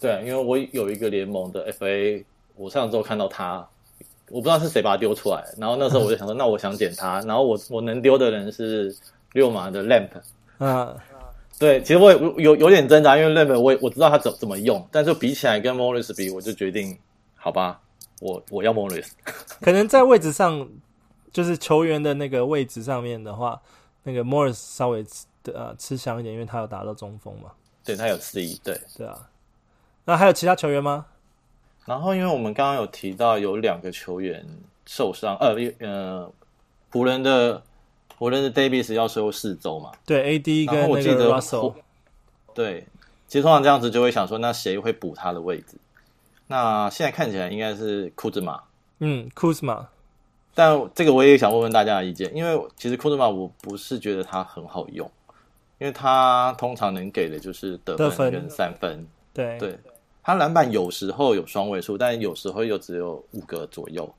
[0.00, 2.24] 对啊，因为我有一个联盟的 FA，
[2.56, 3.64] 我上周看到他。
[4.28, 8.92] 我不知道是谁把他丢出来，然后那时候我就想说， 那我想捡他，然后我我能丢的人是
[9.32, 10.08] 六马的 Lamp，
[10.66, 10.94] 啊，
[11.58, 16.96] 对，其实我也有有，有点挣扎，因为 Lamp 我我知道他怎怎么用，但是比起来跟 Morris 比，我就决定，
[17.34, 17.80] 好吧，
[18.20, 19.08] 我我要 Morris，
[19.60, 20.68] 可能在位置上，
[21.32, 23.60] 就是球员的那个位置上面的话，
[24.02, 25.02] 那个 Morris 稍微
[25.42, 27.50] 的呃吃香一点，因为他有打到中锋嘛，
[27.84, 28.80] 对他有 C，对。
[28.96, 29.28] 对啊，
[30.04, 31.06] 那还有其他球员吗？
[31.86, 34.46] 然后，因为我们刚刚有提到有两个球员
[34.86, 36.30] 受伤，呃，呃，
[36.92, 37.60] 湖人的
[38.20, 39.90] 湖人的 Davis 要休四周嘛？
[40.04, 41.72] 对，AD 跟那个 Russell。
[42.52, 42.86] 对，
[43.26, 45.78] 其实通常这样子就会想说，那谁会补他的位置？
[46.46, 48.62] 那现在看起来应该是库兹马。
[48.98, 49.88] 嗯，库兹马。
[50.52, 55.10] 但这个我也想问问大家的意见，因为其实库兹马我不是觉得他很好用，
[55.78, 59.06] 因为他通常能给的就是得分跟三分。
[59.32, 59.78] 对对。
[60.22, 64.12] 他篮板有时候有双位数，但有时候又只有五个左右。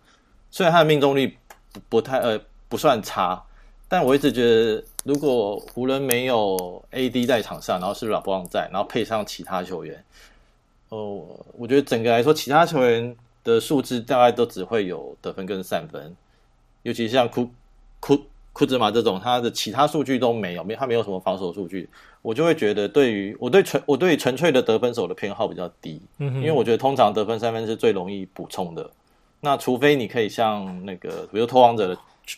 [0.49, 1.37] 虽然他的命中率
[1.71, 3.39] 不不太呃不算差，
[3.91, 10.01] 但我一直觉得，如果湖人没有 AD 在场上，然后是 LeBron 在，然后配上其他球员，
[10.87, 16.15] 哦、呃，我觉得整个来说，其他球员的数字大概都只会有得分跟三分，
[16.83, 17.49] 尤其像库
[17.99, 18.17] 库
[18.53, 21.89] 库兹马这种，他的其他数据都没有，没他没有什么防守数据。
[22.21, 28.89] 我就会觉得，对于我对纯我对纯粹的得分手的偏好比较低，嗯哼，因为我觉得通常得分三分是最容易补充的。
[29.41, 31.97] 那除非你可以像那个，比如拓荒者的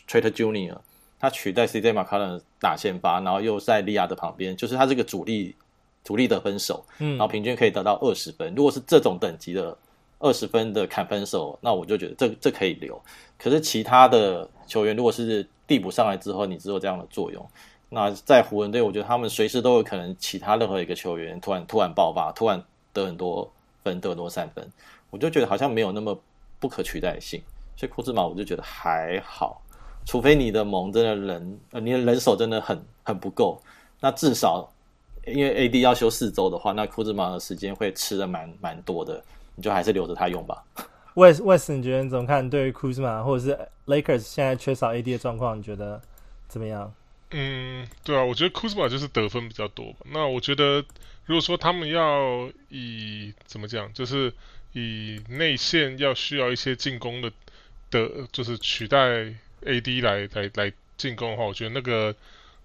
[0.10, 0.78] Trader Junior，
[1.24, 5.56] 他取代 CJ McCollum 打先发，然后又在利亚的旁边，就是他这个主力
[6.04, 8.54] 主力得分手，嗯，然后平均可以得到二十分。
[8.54, 9.78] 如果是这种等级的
[10.20, 13.02] 二十分的砍分手，那我就觉得这这可以留。
[13.40, 17.50] 可是其他的球员，如果是递补上来之后，你只有这样的作用。
[17.88, 23.50] 那在湖人队，我觉得他们随时都有可能，其他任何一个球员突然突然爆发，突然得很多
[23.82, 24.70] 分，得很多三分，
[25.10, 26.20] 我就觉得好像没有那么
[26.60, 27.42] 不可取代性。
[27.78, 29.63] 所以库兹马我就觉得还好，
[30.06, 33.62] 除非你的盟真的人呃你的人手真的很很不够，
[34.00, 34.70] 那至少
[35.26, 39.24] 因为 AD 要休四周的话，那库兹马的时间会吃的蛮蛮多的，
[39.56, 40.64] 你就还是留着他用吧。
[41.16, 42.50] West West，你觉得你怎么看？
[42.50, 46.02] 对于库兹马或者是 Lakers 现在缺少 AD 的状况，你觉得
[46.48, 46.92] 怎么样？
[47.32, 50.00] 嗯，对啊，我觉得库兹马就是得分比较多吧。
[50.12, 50.84] 那我觉得，
[51.26, 54.34] 如果说他们要以怎么讲，就是
[54.74, 57.32] 以内线要需要一些进攻的
[57.92, 59.34] 的，就是取代
[59.64, 62.16] AD 来来来进攻的话，我觉得那个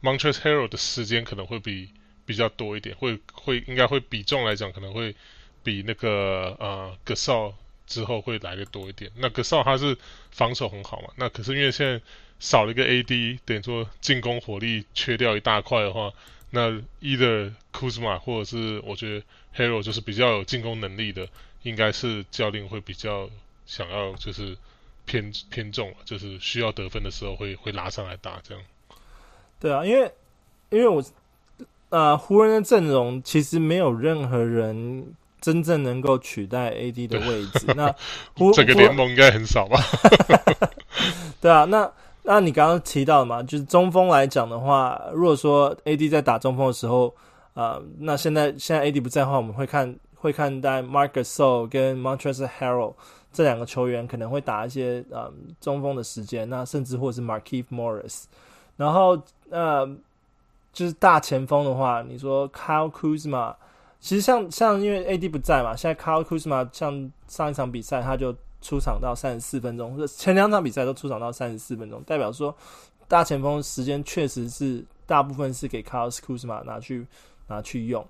[0.02, 1.90] Montres Harrell 的时间可能会比
[2.26, 5.14] 比较多一点，会会应该会比重来讲可能会
[5.62, 7.54] 比那个呃 g a s o
[7.86, 9.10] 之后会来的多一点。
[9.16, 9.96] 那 g a s o 他是
[10.30, 12.00] 防守很好嘛，那可是因为现在。
[12.40, 16.12] 少了一个 AD，等于说进攻火力缺掉一大块的话，
[16.50, 16.70] 那
[17.02, 19.24] either Kuzma 或者是我觉得
[19.56, 21.28] Harrell 就是比较有进攻能力的，
[21.64, 23.28] 应该是教练会比较
[23.66, 24.56] 想要就是
[25.08, 28.62] 偏偏重，就是需要得分的时候会会拉上来打这样。
[29.58, 30.12] 对啊，因为
[30.70, 31.00] 因为我
[31.88, 37.92] 啊、呃、湖人的阵容其实没有任何人真正能够取代 AD 的位置，那
[38.38, 39.80] 湖整个联盟应该很少吧？
[41.40, 41.90] 对啊，那。
[42.30, 47.06] 那你刚刚提到的嘛，就是中锋来讲的话，如果说 AD 在打中锋的时候，
[47.54, 52.92] 啊、呃，那现在现在 AD 不在的话，我们会看会看待 Marc Gasol 跟 Montrezl Harrell
[53.38, 58.24] 这两个球员可能会打一些呃中锋的时间，那甚至或是 m a r k i e f Morris，
[58.76, 59.16] 然后
[59.48, 59.86] 呃
[60.72, 63.54] 就是大前锋的话，你说 Kyle Kuzma，
[64.00, 68.34] 其实像像因为 AD 不在嘛，现在 Kyle Kuzma 像上一场比赛他就。
[68.60, 72.52] 出场到三十四分钟，前两场比赛都出场到三十四分钟，代表说
[73.06, 77.06] 大前锋时间确实是大部分是给 Kyle Kuzma 拿去
[77.46, 78.04] 拿去用。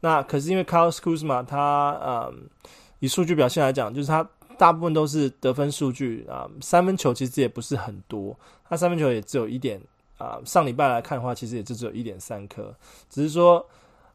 [0.00, 2.50] 那可是因为 Kyle Kuzma 他嗯，
[2.98, 8.36] 以数据表现来讲，就是他大部分都是得分数据啊、三分球其实也不是很多，
[8.68, 9.80] 他三分球也只有一点
[10.18, 12.74] 啊、上礼拜来看的话，其实也就只有一点三颗，
[13.10, 13.64] 只是说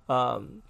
[0.08, 0.62] 嗯，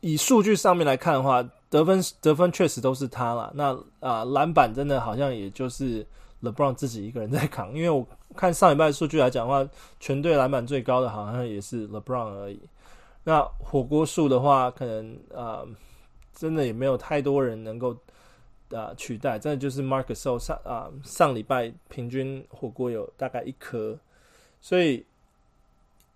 [0.00, 1.44] 以数据上面来看的话。
[1.70, 6.02] 得分得分确实都是他了，那啊篮板真的好像也就是
[6.42, 12.58] LeBron 自己一个人在扛，因为我看上礼拜数据来讲的话，全队篮板最高的好像也是 LeBron 而已。
[13.24, 15.60] 那火锅数的话，可能啊
[16.38, 17.96] 真的也没有太多人能够
[18.70, 23.98] 啊取代，真的就是 Marc Gasol 上啊上礼拜平均火锅有大概一颗，
[24.60, 25.04] 所以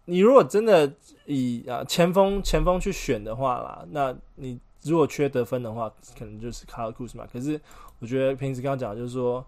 [0.04, 0.92] 你如果真的
[1.26, 4.60] 以啊前锋前锋去选的话啦，那你。
[4.84, 7.24] 如果缺得分的话，可能就是 Kyle Kuzma。
[7.32, 7.60] 可是
[8.00, 9.46] 我觉得平时刚刚讲，就是说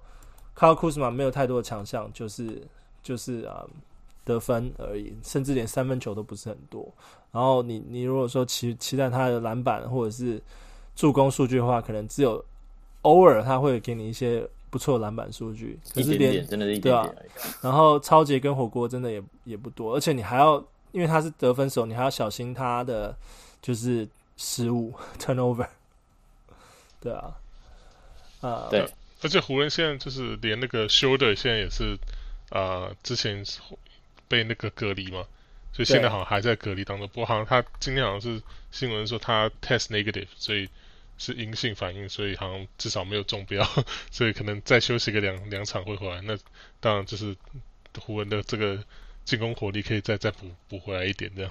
[0.54, 2.64] Kyle Kuzma 没有太多的强项，就是
[3.02, 3.66] 就是啊
[4.24, 6.86] 得分而已，甚至连三分球都不是很多。
[7.32, 10.40] 然后你你如果说期期待他的篮板或者是
[10.96, 12.44] 助攻数据的话，可能只有
[13.02, 17.54] 偶尔他会给你一些不错的篮板数据，可是连一点点真的是一点点，对啊。
[17.62, 23.16] 然后超杰跟火锅真的也也不多，而且你还要因为他是得分手，你还要小心他的
[23.62, 24.08] 就是。
[24.36, 25.68] 失误 turnover，
[27.00, 27.36] 对啊，
[28.40, 28.84] 啊、uh, 对，
[29.22, 31.96] 而且湖人现在就是连那个 Shoulder 现在也是
[33.04, 33.44] 之前
[34.26, 35.24] 被那个隔离嘛，
[35.72, 37.06] 所以现在好像还在隔离当中。
[37.06, 40.68] 不过好像他今天好像是新闻说他 test negative，所以
[41.18, 43.66] 是阴性反应，所以好像至少没有中标，
[44.10, 46.20] 所以可能再休息个两两场会回来。
[46.22, 46.36] 那
[46.80, 47.34] 当然就是
[48.00, 48.78] 湖人的这个
[49.24, 51.50] 进攻火力可以再再补补回来一点这样。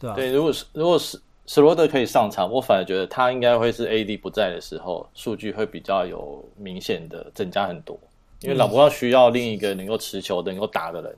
[0.00, 1.20] 对啊，对，如果是如果是。
[1.46, 7.98] 史罗德可以上场，我反而觉得他应该会是 AD 不在的时候，数据会比较有明显的增加很多。
[8.42, 11.10] 因为老布朗需要另一个能够持球的、能够打的人，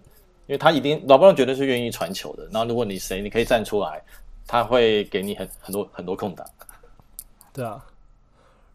[0.47, 2.45] 因为他一定老布朗绝对是愿意传球的。
[2.51, 4.03] 然后如果你谁你可以站出来，
[4.47, 6.47] 他会给你很很多很多空档。
[7.53, 7.85] 对啊，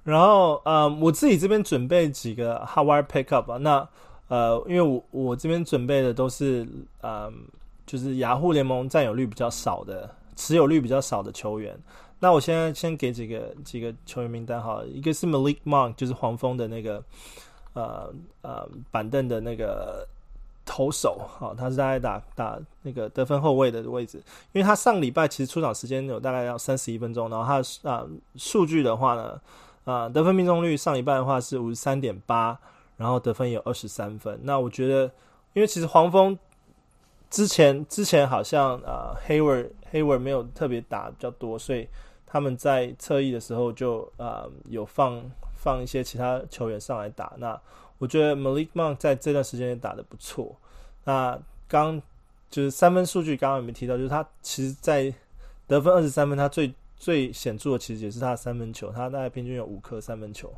[0.03, 3.87] 然后呃，我自己这边准备几个 Hardwire Pickup 啊，那
[4.27, 6.67] 呃，因为我我这边准备的都是
[7.01, 7.31] 呃，
[7.85, 10.09] 就是雅虎联盟占有率比较少的。
[10.39, 11.75] 持有率比较少的球员，
[12.19, 17.03] 那我现在先给几个几个球员名单好了，一个是 Malik Monk，就是黄蜂的那个
[17.73, 18.13] 呃
[18.43, 20.07] 呃板凳的那个
[20.67, 24.19] 投手，好，他是大概打打那个得分后卫的位置，
[24.51, 29.41] 因为他上礼拜其实出场时间有大概要三十一分钟，然后他啊数据的话呢，
[29.85, 32.59] 啊得分命中率上礼拜的话是五十三点八，
[32.97, 35.05] 然后得分有二十三分，那我觉得，
[35.53, 36.37] 因为其实黄蜂。
[37.29, 41.85] 之前之前好像啊、呃、Hayward Hayward 没有特别打比较多，所以
[42.25, 45.21] 他们在侧翼的时候就啊、有放
[45.53, 47.33] 放一些其他球员上来打。
[47.35, 47.59] 那
[47.97, 50.55] 我觉得 Malik Monk 在这段时间也打得不错。
[51.05, 52.01] 那刚
[52.49, 53.97] 就是三分数据，刚刚有没有提到？
[53.97, 55.13] 就是他其实，在
[55.67, 60.53] 得分二十三分，他最最显著的其实也是他的三分球，他大概平均有五颗三分球。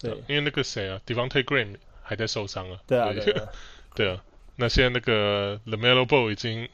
[0.00, 2.78] 对，因为那个谁啊，Devonte' Graham 还在受伤啊。
[2.86, 3.48] 对啊， 对啊。
[3.94, 4.22] 对啊。
[4.56, 6.68] 那现在那个 LaMelo Ball 已经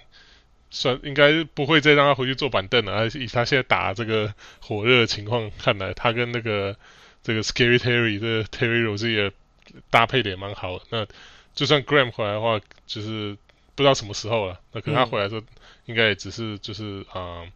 [0.71, 3.09] 算应该不会再让他回去坐板凳了。
[3.09, 6.77] 他以他现在打这个火热的情况看来，他跟那个
[7.25, 9.33] 这个 Scary Terry 这个 Terry Rozier
[9.91, 10.85] 搭配的也蛮好的。
[10.91, 11.07] 那
[11.55, 13.37] 就算 Graham 回来的话，就是
[13.75, 14.61] 不知道什么时候了。
[14.73, 15.43] 那可能他回来的时候，
[15.87, 17.47] 应该也只是就是啊、呃，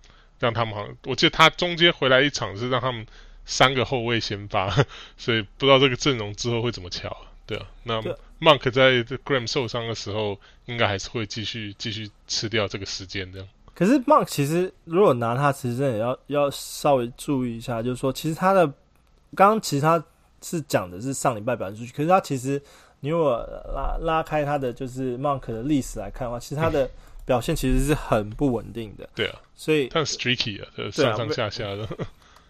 [0.41, 3.07] 让他们好像我记得他中间回来一场是让他们
[3.45, 4.71] 三个后卫先发，
[5.19, 7.17] 所以不知道这个阵容之后会怎么巧。
[7.47, 8.01] 对啊，那
[8.41, 13.49] Monk 在 Graham 受伤的时候，应该还是会继续继续吃掉这个时间这样。
[13.75, 18.71] 可是 Monk 其实如果拿他，其实也要要稍微注意一下，就是说，其实他的
[19.35, 20.03] 刚刚其实他
[20.43, 22.61] 是讲的是上礼拜表现出去，可是他其实
[23.01, 23.39] 你如果
[23.75, 26.89] 拉拉开他的就是 Monk 的历史来看的话，其实他的
[27.27, 29.09] 表现其实是很不稳定的。
[29.15, 31.87] 对啊，所以他很 streaky 啊，上上下下的。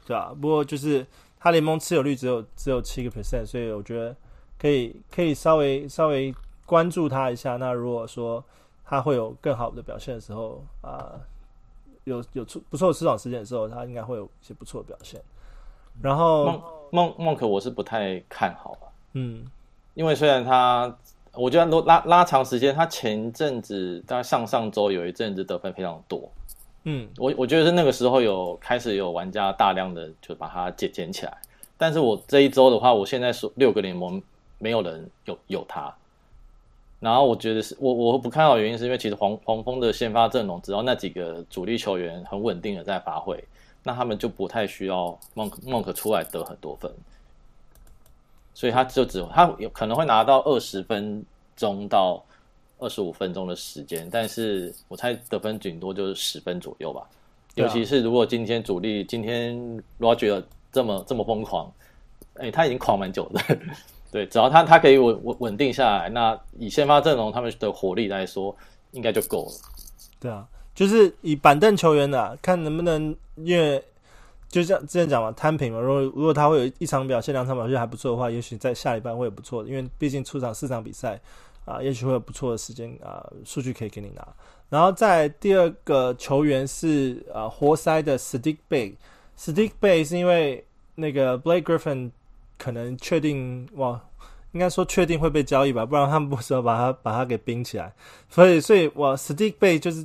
[0.07, 1.07] 对啊，不过就是
[1.39, 4.15] 他联盟持有率只有只有七个 percent，所以我觉得
[4.59, 7.57] 可以可以稍微稍微关注他一下。
[7.57, 8.43] 那如果说
[8.85, 11.21] 他会有更好的表现的时候啊、呃，
[12.05, 15.21] 有有出不错的出场时间的时候，他应该会有一些不错的表现。
[16.03, 19.45] 然后孟孟克我是不太看好吧，嗯，
[19.95, 20.97] 因为虽然他，
[21.35, 26.31] 我觉得都拉拉长时间，他前阵子大概上上周有一阵子得分非常多，
[26.85, 31.37] 嗯，我我觉得是那个时候有开始有玩家大量的就把它捡捡起来，
[31.77, 34.23] 但是我这一周的话，我现在说六个联盟
[34.59, 35.95] 没有人有有他。
[37.01, 43.37] 然后我觉得是我我不看好原因是因为其实黄黄蜂的先发阵容只要那几个主力球员很稳定的在发挥，
[43.83, 46.91] 那他们就不太需要孟孟克出来得很多分，
[48.55, 51.25] 所以他就只他有可能会拿到二十分
[51.57, 52.23] 钟到
[52.79, 57.09] 二十五分钟的时间，但是我猜得分顶多就是十分左右吧。
[57.55, 59.57] 尤其是如果今天主力今天
[59.99, 61.73] Roger 这么这么疯狂，
[62.35, 63.59] 哎，他已经狂蛮久的。
[64.13, 68.57] 对，只要他他可以稳稳稳定下来，那以先发阵容他们的火力来说，
[68.93, 69.53] 应该就够了。
[70.19, 70.47] 对啊，
[70.79, 73.83] 就是以板凳球员的、看能不能，因为
[74.49, 75.81] 就像之前讲嘛，摊平嘛。
[75.81, 81.21] 如果如果他会有一场表现、两场表现还不错的话，也许在下礼拜会有不错的，因为毕竟出场四场比赛
[81.65, 84.25] 啊，也许会有不错的时间啊，数据可以给你拿。
[84.69, 90.65] 然后在第二个球员是啊，活塞的 Stick Bay，Stick Bay 是因为
[90.95, 92.13] 那个 Blake Griffin。
[92.61, 94.03] 可能确定哇，
[94.51, 97.95] 应该说确定会被交易吧，不然他们不是要把他把他给冰起来。
[98.29, 100.05] 所以，所以哇，Saddiq Bey 就是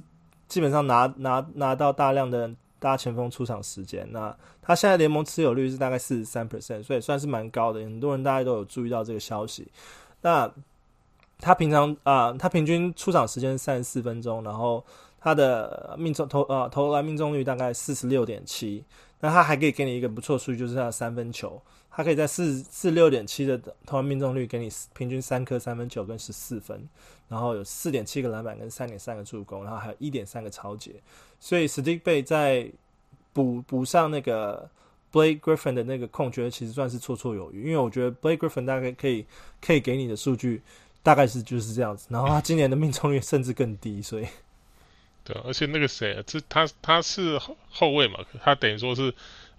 [0.54, 2.48] 基本上拿拿拿到大量的
[2.78, 4.08] 大前锋出场时间。
[4.12, 7.80] 那他现在联盟持有率是大概四十三 percent，所以算是蛮高的。
[7.80, 9.68] 很多人大家都有注意到这个消息。
[10.22, 10.48] 那
[11.40, 14.86] 他平常啊、他平均出场时间三十四分钟，然后
[15.20, 18.84] 他的命中投啊投篮命中率大概四十六点七。
[19.22, 21.60] 那他还可以给你一个不错数据，就是他的三分球。
[21.96, 26.90] 他可以在四四六点七的投篮命中率给你平均三颗三分球跟十四分，
[27.28, 30.92] 然后有四点七个篮板跟三点三个助攻，然后还有一点三个超节，
[31.40, 32.68] 所以 Saddiq Bey 在
[33.32, 34.68] 补补上那个
[35.12, 37.68] Blake Griffin 的那个空缺，其实算是绰绰有余。
[37.68, 39.24] 因为我觉得 Blake Griffin 大概可以
[39.62, 40.64] 可以给你的数据
[41.04, 44.26] 大概是就是这样子，然后他今年的命中率甚至更低，所以
[45.24, 47.40] 对，而且那个谁啊，这他他是
[47.70, 49.14] 后卫嘛，他等于说是。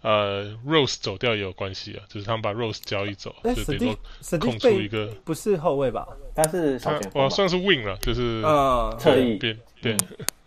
[0.05, 6.07] 呃，Rose 走掉也有关系啊，就是他们把 Rose 交易走，欸、就等于说空出一个，不是后卫吧？
[6.35, 9.97] 他是小前锋，哦，算是 Wing 了，就是呃侧翼边对，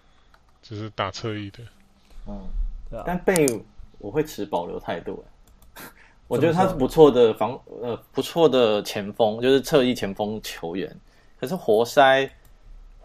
[0.62, 1.64] 就是打侧翼的。
[2.28, 2.40] 嗯，
[2.92, 3.04] 对啊。
[3.08, 3.48] 但贝
[3.98, 5.26] 我会持保留态度，
[6.30, 10.96] 我觉得他是不错的防呃不错的前锋，就是侧翼前锋球员。
[11.40, 12.30] 可是活塞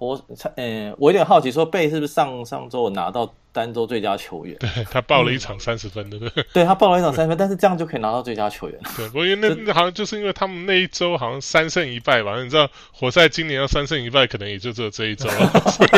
[0.09, 0.25] 活，
[0.57, 3.33] 嗯、呃，我有点好奇，说贝是不是上上周拿到？
[3.55, 6.43] 单周最佳球员，对他报了一场三十分，对不对？
[6.55, 8.81] 对他报了一场三十分，但是这样就可以拿到最佳球员。
[8.97, 12.43] 对，不过因为那那好像就是因为他们那一周好像三胜一败吧？
[12.43, 15.91] 你知道，活塞今年要三胜一败，可能也就只有这一周了， 所以，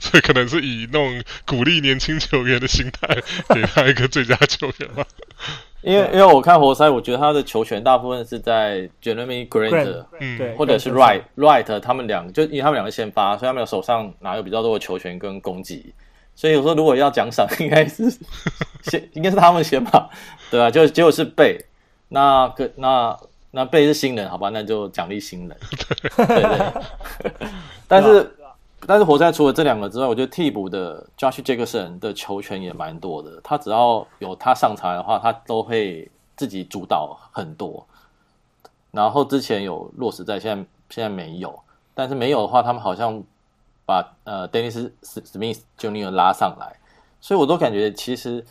[0.00, 3.22] 所以可能是以那种鼓励年轻球员的心态，
[3.54, 5.06] 给他一个最佳球员吧。
[5.82, 15.94] 因为因为我看活塞，我觉得他的球权大部分是在 Jerami Grant，嗯，或者是 Wright Wright 他们两个，就因为他们两个先发，所以他们手上拿有比较多的球权跟攻击。
[16.34, 18.10] 所以有时候如果要奖赏，应该是
[18.82, 20.08] 先应该是他们先吧，
[20.50, 21.58] 对啊，就结果是贝，
[22.08, 23.16] 那个那
[23.50, 25.56] 那贝是新人，好吧，那就奖励新人，
[26.16, 27.38] 对 对，对。
[27.88, 28.30] 但是
[28.86, 37.86] 但是活塞除了这两个之外，我觉得替补的 Josh Jackson 的球权也蛮多的，他只要有他上场的话，他都会自己主导很多。
[38.90, 41.58] 然后之前有落实在，现在现在没有，
[41.94, 43.22] 但是没有的话，他们好像。
[43.88, 46.10] 把呃，Dennis Smith Jr.
[46.10, 46.78] 拉上来，
[47.22, 48.44] 所以我都感觉其实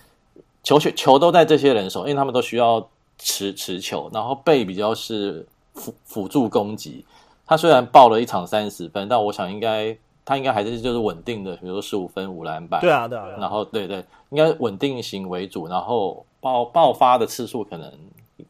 [0.63, 7.05] 球球球都在这些人手，因为他们都需要持持球，然后背比较是辅辅助攻击。
[7.45, 9.95] 他虽然报了一场三十分，但我想应该
[10.27, 12.81] 他应该还是就是稳定的，比如说十五分五篮板。
[12.81, 13.29] 对啊，对啊。
[13.39, 17.89] 然后对对，应该稳定型为主，然后爆爆发的次数可能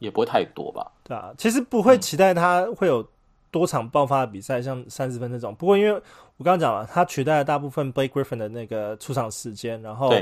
[0.00, 0.90] 也不会太多吧。
[1.04, 3.06] 对啊，其实不会期待他会有
[3.52, 5.54] 多场爆发的比赛，像三十分这种。
[5.54, 5.92] 不过因为
[6.36, 10.12] 我刚刚讲了，他取代了大部分 Blake Griffin 的那个出场时间，然后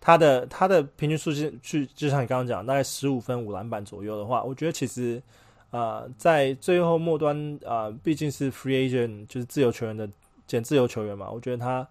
[0.00, 5.22] 他的他的平均数据去，就像你刚刚讲，大概十五分五篮板左右的话，我觉得其实
[5.70, 10.08] 啊、呃，在最后末端啊、呃，毕竟是 Free Agent，就是自由球员的
[10.46, 11.86] 捡自由球员嘛，我觉得他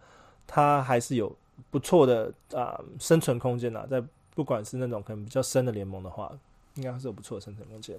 [0.45, 1.33] 他还是有
[1.69, 4.03] 不错的啊、生存空间呐，在
[4.35, 6.31] 不管是那种可能比较深的联盟的话，
[6.75, 7.97] 应该是有不错的生存空间。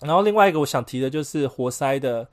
[0.00, 2.26] 然后另外一个我想提的就是活塞的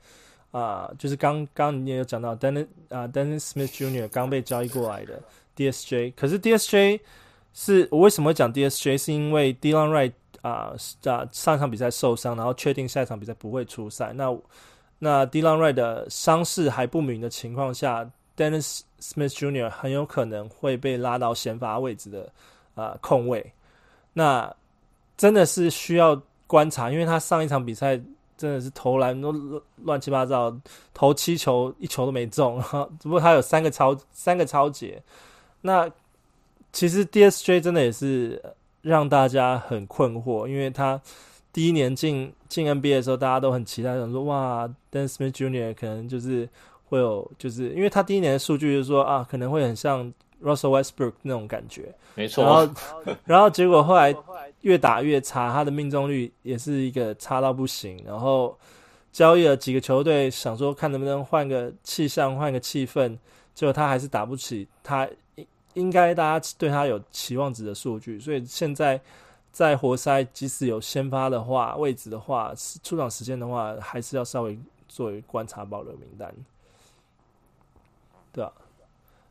[0.50, 4.06] 啊、就是刚刚你也有讲到 Dennis 啊、呃、Dennis Smith Jr.
[4.08, 5.20] 刚被交易过来的
[5.56, 7.00] DSJ，可是 DSJ
[7.52, 8.96] 是我为什么会讲 DSJ？
[8.96, 10.12] 是因为 Delon Wright
[10.42, 10.72] 啊
[11.10, 14.12] 啊上场比赛受伤，然后确定下一场比赛不会出赛。
[14.12, 14.30] 那
[14.98, 19.70] 那 Delon Ray 的伤势还不明的情况下，Dennis Smith Jr.
[19.70, 22.32] 很有可能会被拉到先发位置的
[22.74, 23.52] 啊、呃、控位。
[24.12, 24.54] 那
[25.16, 26.20] 真的是需要。
[26.46, 27.98] 观察，因为他上一场比赛
[28.36, 29.32] 真的是投篮都
[29.76, 30.54] 乱七八糟，
[30.92, 32.60] 投七球一球都没中，
[33.00, 35.02] 只不过他有三个超三个超节。
[35.62, 35.90] 那
[36.70, 38.40] 其实 DSJ 真的也是
[38.82, 41.00] 让大家很困惑，因为他
[41.54, 45.72] 第一年进进 NBA 的时候，大家都很期待，想说哇，Dennis Smith Jr.
[45.72, 46.46] 可能就是
[46.90, 52.44] 会有，就是因为他第一年的数据就是说啊，可能会很像 Russell Westbrook 那种感觉，没错。
[52.44, 52.74] 然后
[53.24, 54.14] 然后结果后来。
[54.64, 58.02] 越打越差，他的命中率也是一个差到不行。
[58.02, 58.56] 然后
[59.12, 63.14] 交易了几个球队，想说看能不能换个气象，换个气氛，
[63.54, 68.18] 结果他还是打不起他应应该大家对他有期望值的数据。
[68.18, 68.98] 所以现在
[69.54, 72.52] 在活塞，即使有先发的话，位置的话，
[72.82, 76.34] 出场时间的话，还是要稍微作为观察保留名单，
[78.32, 78.50] 对啊？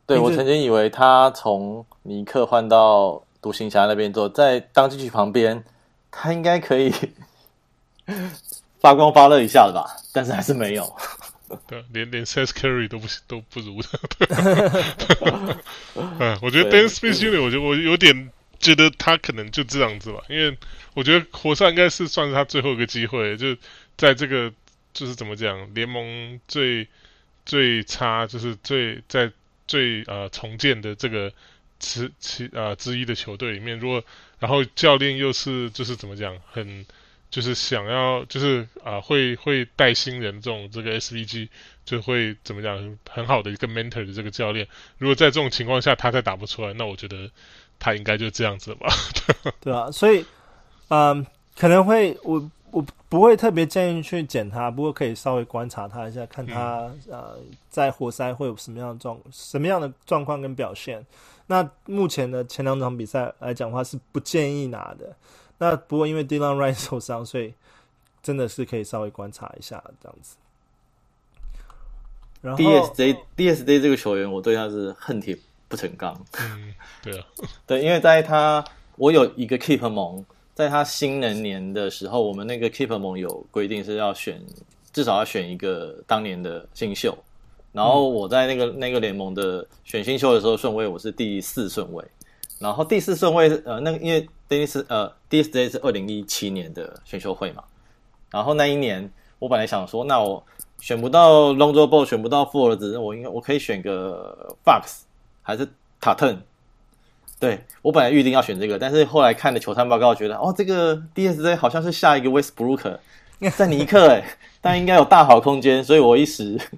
[0.06, 3.22] 对，我曾经以为他从尼克换到。
[3.44, 5.62] 独行侠那边做，在当进去旁边，
[6.10, 6.90] 他应该可以
[8.80, 9.84] 发光发热一下的吧？
[10.14, 10.90] 但是还是没有。
[11.66, 13.88] 对，连连 Seth Curry 都不都不如的。
[16.18, 17.44] 嗯， 我觉得 Dan Smith Jr.
[17.44, 18.30] 我觉得我有点
[18.64, 20.56] 觉得他可能就这样子吧，因为
[20.94, 23.56] 我觉得活塞应该是算是他最后一个机会，就
[23.96, 24.52] 在这个
[24.92, 26.88] 就是怎么讲，联盟最
[27.44, 29.30] 最差，就是最在
[29.66, 31.32] 最呃重建的这个。
[31.80, 34.02] 之其啊之一的球队里面，如果
[34.38, 36.86] 然后教练又是就是怎么讲，很
[37.30, 41.48] 就是想要就是啊会会带新人这种这个 SVG
[41.84, 47.30] 就会怎么讲很好的一个 mentor 的这个教练，如果在这种情况下他再打不出来，那我觉得
[47.78, 48.88] 他应该就这样子了吧？
[49.60, 50.24] 对啊，所以
[50.88, 57.36] 嗯、呃、可能会我我不会特别建议去捡他，不过可以稍微观察他一下，看他、嗯、呃
[57.68, 61.04] 在活塞会有什么样的状什么样的状况跟表现。
[61.46, 65.14] 那目前的前两场比赛来讲的话是不建议拿的。
[65.58, 67.54] 那不过因为 Dylan Wright 受伤，所以
[68.22, 70.36] 真的是可以稍微观察一下这样子。
[72.40, 75.38] 然后 DSJ DSJ 这个球员，我对他是恨铁
[75.68, 76.18] 不成钢。
[76.38, 77.26] 嗯，对啊，
[77.66, 78.64] 对，因为在他
[78.96, 84.40] 我有一个 Keep 盟，在他新人年的时候，我们那个 Keep 盟有规定是要选
[84.92, 87.16] 至少要选一个当年的新秀。
[87.72, 92.04] 然后我在那个那个联盟的选新秀的时候顺位我是第四顺位，
[92.60, 97.64] 然后第四顺位呃那个因为 Dennis 呃 DSJ 是二零一七年的选秀会嘛，
[98.30, 99.10] 然后那一年
[99.40, 100.40] 我本来想说那我
[100.80, 105.00] 选不到 Lonzo Ball 选不到 Fultz 我应该我可以选个 Fox
[105.44, 105.68] 还是
[106.00, 106.38] Tatum，
[107.38, 112.98] 对我本来预定要选这个，但是后来看了球探报告觉得哦这个 DSJ 好像是下一个 Westbrook
[113.54, 114.24] 在尼克哎，
[114.60, 116.58] 但应该有大好空间，所以我一时。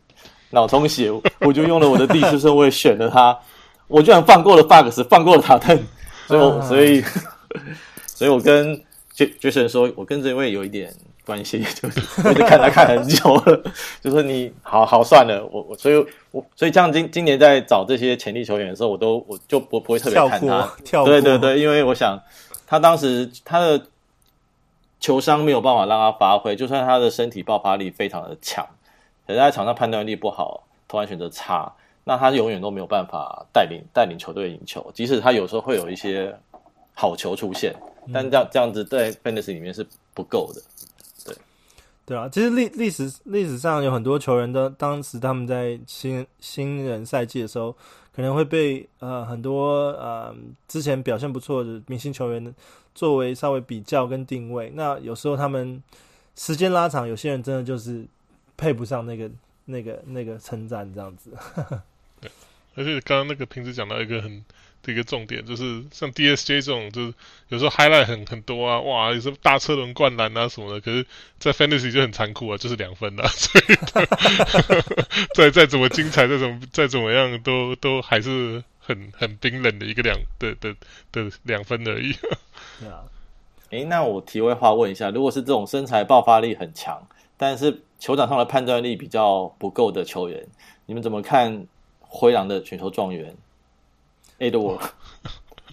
[0.50, 1.10] 脑充血，
[1.40, 3.36] 我就用了我的第四顺位选了他，
[3.88, 5.76] 我居然放过了 Fox，放过了塔特，
[6.28, 7.02] 所以我所以，
[8.06, 8.80] 所以我跟
[9.12, 10.94] 杰杰森说，我跟这位有一点
[11.26, 13.62] 关系， 就是我就看他看很久了，
[14.00, 15.96] 就说你好好算了，我我所以
[16.30, 22.16] 我所以像今今年在找这些潜力球员的时候，我都我就不不会特别看他，跳过，对对对，因为我想
[22.66, 23.86] 他当时他的
[25.00, 28.64] 球商没有办法让他发挥，就算他的身体爆发力非常的强。
[29.26, 31.72] 可是在场上判断力不好，投篮选择差，
[32.04, 34.88] 那他永远都没有办法带领带领球队赢球。
[34.94, 36.32] 即使他有时候会有一些
[36.94, 37.74] 好球出现，
[38.14, 40.62] 但这样这样子在 fantasy 里面是不够的。
[42.06, 47.76] 对，啊，其实历历史历史上有很多球员的，当时他们在新新人赛季的时候，
[48.14, 50.34] 可能会被呃很多呃
[50.66, 52.54] 之前表现不错的明星球员
[52.94, 54.72] 作为稍微比较跟定位。
[54.74, 55.82] 那有时候他们
[56.36, 58.06] 时间拉长，有些人真的就是。
[58.58, 59.30] 配不上那个、
[59.66, 61.30] 那个、那个称赞，这样子。
[62.22, 62.30] 对，
[62.74, 64.42] 而且刚刚那个瓶子讲到一个很
[64.86, 67.14] 的一个重点，就是像 DSJ 这种，就是
[67.48, 70.80] 有时候 highlight 很很多啊，哇，有时候大车轮灌篮啊什么的。
[70.80, 71.04] 可是，
[71.38, 73.64] 在 Fantasy 就很残酷啊，就是两分啊， 所以
[75.34, 80.74] 再再怎么精彩，再怎么再怎么样，都都还是很很冰冷的一个两的的
[81.10, 82.14] 的两分而已。
[82.80, 83.02] 对啊，
[83.70, 87.02] 诶，那我题外话问一下，如果是这种身材爆发力很强，
[87.36, 90.46] 但是球场上的判断力比较不够的球员，
[90.86, 91.66] 你们怎么看
[92.00, 93.34] 灰狼的选秀状元
[94.38, 94.80] ？Edward，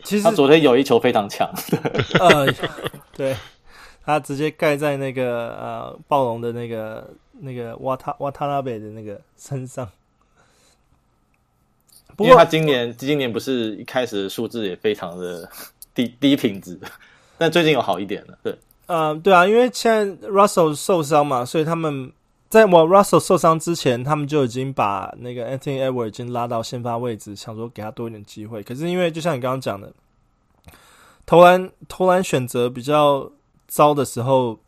[0.03, 1.49] 其实他昨天有一球非常强，
[2.20, 2.47] 呃，
[3.16, 3.36] 对，
[4.05, 7.09] 他直接盖在那个呃暴龙的那个
[7.39, 9.89] 那个瓦塔瓦塔拉贝的那个身上。
[12.16, 15.49] 不过他今年今年不是一开始的数字也非常的
[15.93, 16.80] 低低品质，
[17.38, 18.38] 但最近有好一点了。
[18.43, 18.57] 对，
[18.88, 22.11] 呃，对啊，因为现在 Russell 受伤嘛，所以他们。
[22.54, 28.62] 在我 Russell 受伤之前，他们就已经把那个 Anthony Edwards 已经拉到先发位置，想说给他多一点机会。
[28.62, 29.91] 可是因为就像你刚刚讲的，
[31.26, 33.28] 投篮投篮选择比较
[33.68, 34.60] 糟的时候，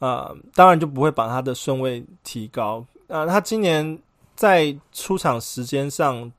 [0.00, 2.84] 啊、当然就不会把他的顺位提高。
[3.06, 3.96] 啊、他今年
[4.34, 6.32] 在出场时间上，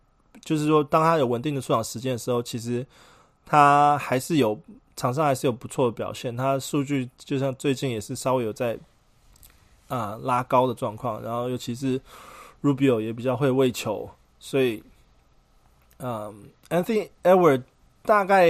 [0.43, 2.85] 就是说当他有稳定的出场时间的时候，其实
[3.45, 4.59] 他还是有
[4.97, 6.35] 场上还是有不错的表现。
[6.35, 8.77] 他数据就像最近也是稍微有在。
[9.93, 12.01] 啊，拉高的状况，然后尤其是
[12.63, 14.81] Rubio 也比较会喂球，所以，
[15.99, 17.63] 嗯，Anthony e d w a r d
[18.01, 18.49] 大概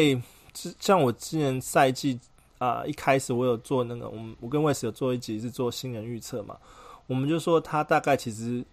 [0.79, 2.17] 像我今年赛季
[2.59, 6.57] 啊，一开始我有做那个，我们我跟 Wes 有做一集是做新人预测嘛，
[7.07, 8.63] 我们就说他大概其实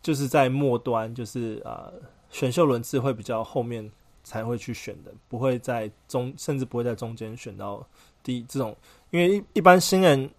[0.00, 1.90] 就是在末端，就是啊，
[2.30, 3.90] 选秀轮次会比较后面
[4.22, 7.84] 才会去选的，不会在中，甚至不会在中间选到
[8.22, 8.76] 第一这种，
[9.10, 10.30] 因为一一般新人。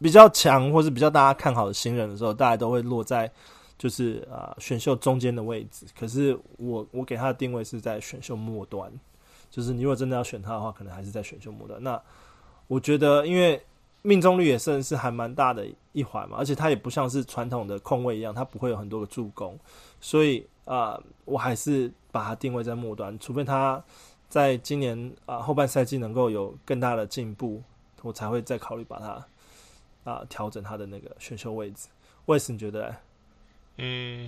[0.00, 3.30] 比较强或是比较大家看好的新人的时候，大家都会落在
[3.76, 5.86] 就是啊、选秀中间的位置。
[5.98, 8.92] 可是我我给他的定位是在选秀末端，
[9.50, 11.82] 就是你如果真的要选他的话，可能还是在选秀末端。
[11.82, 12.00] 那
[12.66, 13.60] 我觉得，因为
[14.02, 19.58] 命中率也算是还蛮大的一环嘛，而且他也不像是传统的控卫一样，他不会有很多的助攻，
[20.00, 23.82] 所以啊、我还是把他定位在末端，除非他
[24.28, 27.62] 在今年啊、后半赛季能够有更大的进步，
[28.02, 29.24] 我才会再考虑把他。
[30.08, 31.88] 啊，调整他的那个选秀位置，
[32.24, 32.96] 为什么你觉得？
[33.76, 34.26] 嗯，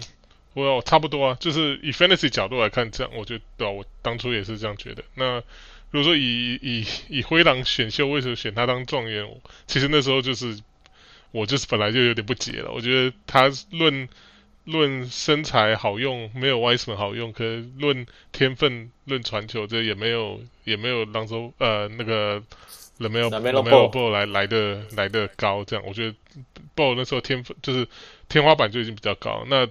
[0.53, 5.03] 我差不多啊，就是以 fantasy 角度来看，这样我觉得，我当初也是这样觉得。
[5.15, 5.43] 那
[5.91, 9.27] 如果说以以以灰狼选秀为什么选他当状元？
[9.67, 10.61] 其实那时候就是
[11.31, 12.71] 我就是本来就有点不解了。
[12.73, 14.07] 我觉得他论
[14.65, 22.43] 论身材好用，没有 Wiseman 好用，可是论天分、论传球，这也没有也没有当初呃那个。
[23.01, 26.15] LaMelo LaMelo Ball 来来的来的高，这样我觉得
[26.77, 27.89] Ball 那时候天分就是
[28.29, 29.45] 天花板就已经比较高。
[29.49, 29.67] 那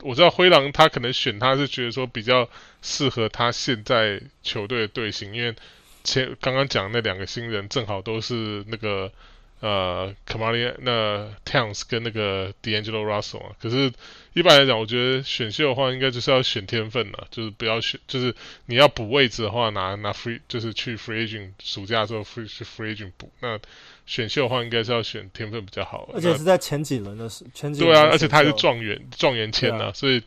[0.00, 2.48] 我知道灰狼他可能选他是觉得说比较
[2.80, 5.54] 适合他现在球队的队形，因为
[6.04, 9.12] 前刚刚讲那两个新人正好都是那个。
[9.62, 13.92] 呃 c a m a l i 那 Towns 跟那个 D'Angelo Russell 啊，可是，
[14.32, 18.34] 一般来讲，我觉得选秀的话，应该就是要选天分了，就是不要选，就是
[18.66, 23.30] 你要补位置的话，拿拿 free，就是去 free agent 暑假之后 free 去 free agent 补。
[23.38, 23.56] 那
[24.04, 26.10] 选秀的话，应该是要选天分比较好。
[26.12, 30.20] 而且是在前几轮的时，前几轮对啊，而且他还是状元状元签呢，所以，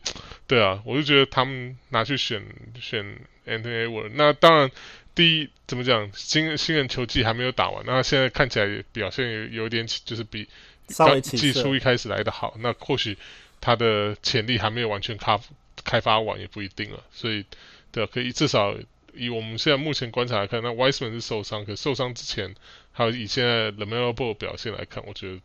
[0.46, 2.42] 对啊，我就觉得他们拿去选
[2.80, 3.04] 选
[3.46, 4.70] Anthony Edwards，那当然。
[5.16, 6.08] 第一，怎么讲？
[6.14, 10.46] 新新人球季还没有打完，那现在看起来表现有有点，就是比
[10.96, 12.54] 刚季初一开始来的好。
[12.60, 13.16] 那或许
[13.60, 15.40] 他的潜力还没有完全开
[15.82, 17.02] 开发完，也不一定了。
[17.10, 17.44] 所以，
[17.90, 18.76] 对，可以至少
[19.14, 22.54] 以我们现在目前观察来看，那 Wiseman 是受伤，可受伤之前，
[22.92, 25.40] 还有以现在 LaMelo Ball 表现来看，我觉得。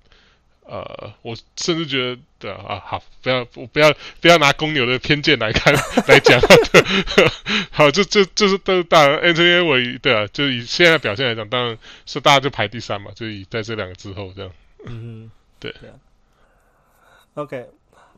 [0.65, 5.73] 呃，我甚至觉得，对啊，好，不要，我不要，不要拿公牛的偏见来看
[6.07, 6.39] 来讲。
[7.71, 14.51] 好，就就就是都当然，Anthony Edwards 对啊，就以现在表现来讲，当然是大家就排第三嘛，就以在这两个之后这样。
[14.85, 15.73] 嗯，对。
[15.81, 15.95] 对啊、
[17.33, 17.69] OK，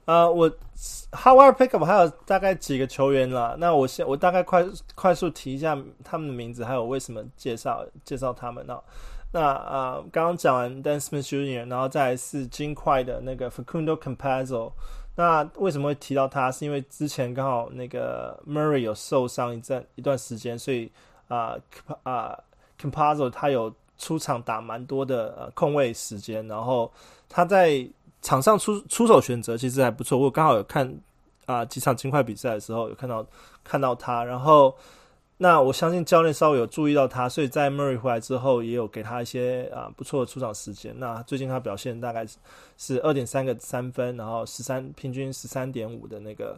[0.06, 0.50] 呃，我
[1.12, 4.66] Howard Pickup 还有大概几个球员了，那我先我大概快
[4.96, 8.78] 快速提一下他们的名字，还有为什么介绍介绍他们呢？
[9.36, 14.72] 那啊，刚刚讲完 Dan Smith Jr.，然后再来是金块的那个 Facundo Campazzo。
[15.16, 16.52] 那为什么会提到他？
[16.52, 20.92] 是因为之前刚好那个 Murray 有受伤一阵一段时间，所以
[21.30, 21.58] 啊
[22.04, 22.38] 啊
[22.80, 26.92] Campazzo 他有出场打蛮多的呃控卫时间，然后
[27.28, 27.90] 他在
[28.22, 30.16] 场上出出手选择其实还不错。
[30.16, 30.96] 我刚好有看
[31.48, 33.26] 啊、几场金块比赛的时候有看到
[33.64, 34.76] 看到他，然后。
[35.44, 40.98] 那我相信教练稍微有注意到他，所以在 Murray 回来之后，也有给他一些啊不错的出场时间。
[40.98, 42.26] 那最近他表现大概
[42.78, 46.58] 是二点三个三分，然后十三平均十三点五的那个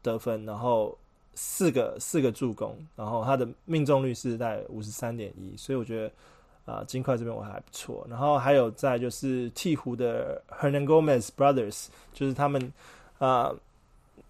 [0.00, 0.96] 得分，然后
[1.34, 8.06] 四个四个助攻，然后他的命中率是在五十三点一，所以我觉得啊，金块这边我还不错。
[8.08, 12.72] 然后还有再就是鹈鹕的 Hernangomez Brothers，就是他们
[13.18, 13.52] 啊，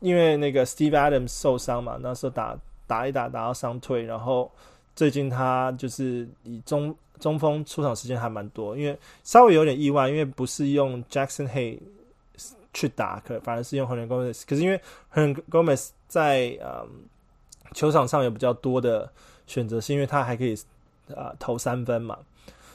[0.00, 2.58] 因为那个 Steve Adams 受伤嘛，那时候打
[2.92, 4.52] 打一打打到伤退，然后
[4.94, 11.78] 最近他就是以中中锋出场时间还蛮多，因为稍微有点意外，因为不是用 Jackson Hay
[12.74, 14.78] 去打，可反而是用 Hernangomez，可是因为
[15.14, 16.86] Hernangomez 在嗯
[17.72, 19.10] 球场上有比较多的
[19.46, 20.54] 选择性，因为他还可以
[21.16, 22.18] 啊、投三分嘛，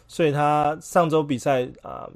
[0.07, 2.09] 所以他上周比赛啊、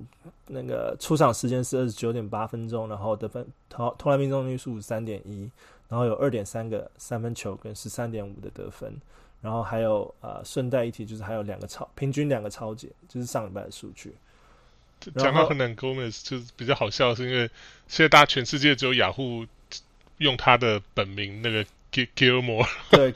[0.47, 5.47] 那个出场时间是二十九点八分钟，然后得分投投篮命中率是五十三点一，
[5.91, 8.95] 然后有二点三个三分球跟十三点五的得分，
[9.41, 14.15] 然后还有呃顺带一提就是还有两个超平均两个超解，就是上礼拜的数据。
[15.17, 17.49] 讲到 Hernangomez 就是比较好笑，是因为
[17.89, 19.45] 现在大家全世界只有雅虎
[20.19, 23.13] 用他的本名那个 Gilmore，对，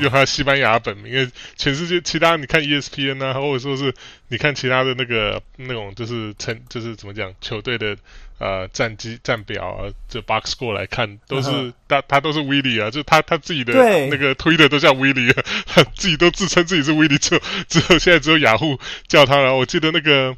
[0.00, 3.94] 用他西班牙本名，因为全世界其他你看 ESPN 啊，或者说是
[4.28, 7.96] 你看其他的那个那种就是成就是怎么讲球队的
[8.38, 13.72] 呃战绩战表啊，就 box score 来看都是、他他都是 Willie 啊，就他他自己的
[14.08, 19.54] 那个推的都叫 Willie，啊，他自己都自称自己是 Willie，之后之后现在只有雅虎叫他了。
[19.54, 20.36] 我记得那个。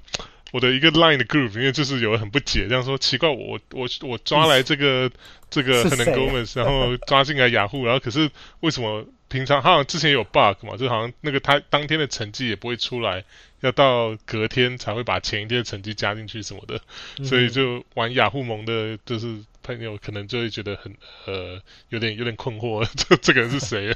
[0.52, 5.10] 我的一个 Line 的 group，因为就是有人很不解，这样说奇怪，我我我抓来这个
[5.50, 8.30] 这个 Hernangomez，然后抓进来雅虎，然后可是
[8.60, 13.24] 为什么平常他好像之前有 bug 嘛，就好像那个他当天的成绩也不会出来，
[13.60, 16.80] 要到隔天才会把前一天的成绩加进去什么的，
[17.24, 20.96] 所以就玩雅虎盟的，就是朋友可能就会觉得很
[21.26, 23.94] 呃有点有点困惑， 这这个人是谁？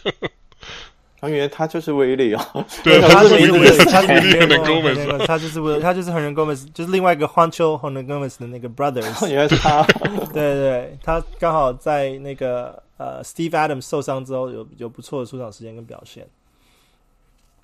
[1.23, 2.41] 我以为他就是威利哦，
[2.83, 9.29] 对，他是威利，他是威利 Hernangomez，他就是威，他就是 Hernangomez，就是另外一个 Juancho Hernangomez 的那个 brothers。
[9.29, 9.85] 原来是他，
[10.33, 16.27] 对对，他刚好在那个呃 Steve Adams 受伤之后有有不错的出场时间跟表现。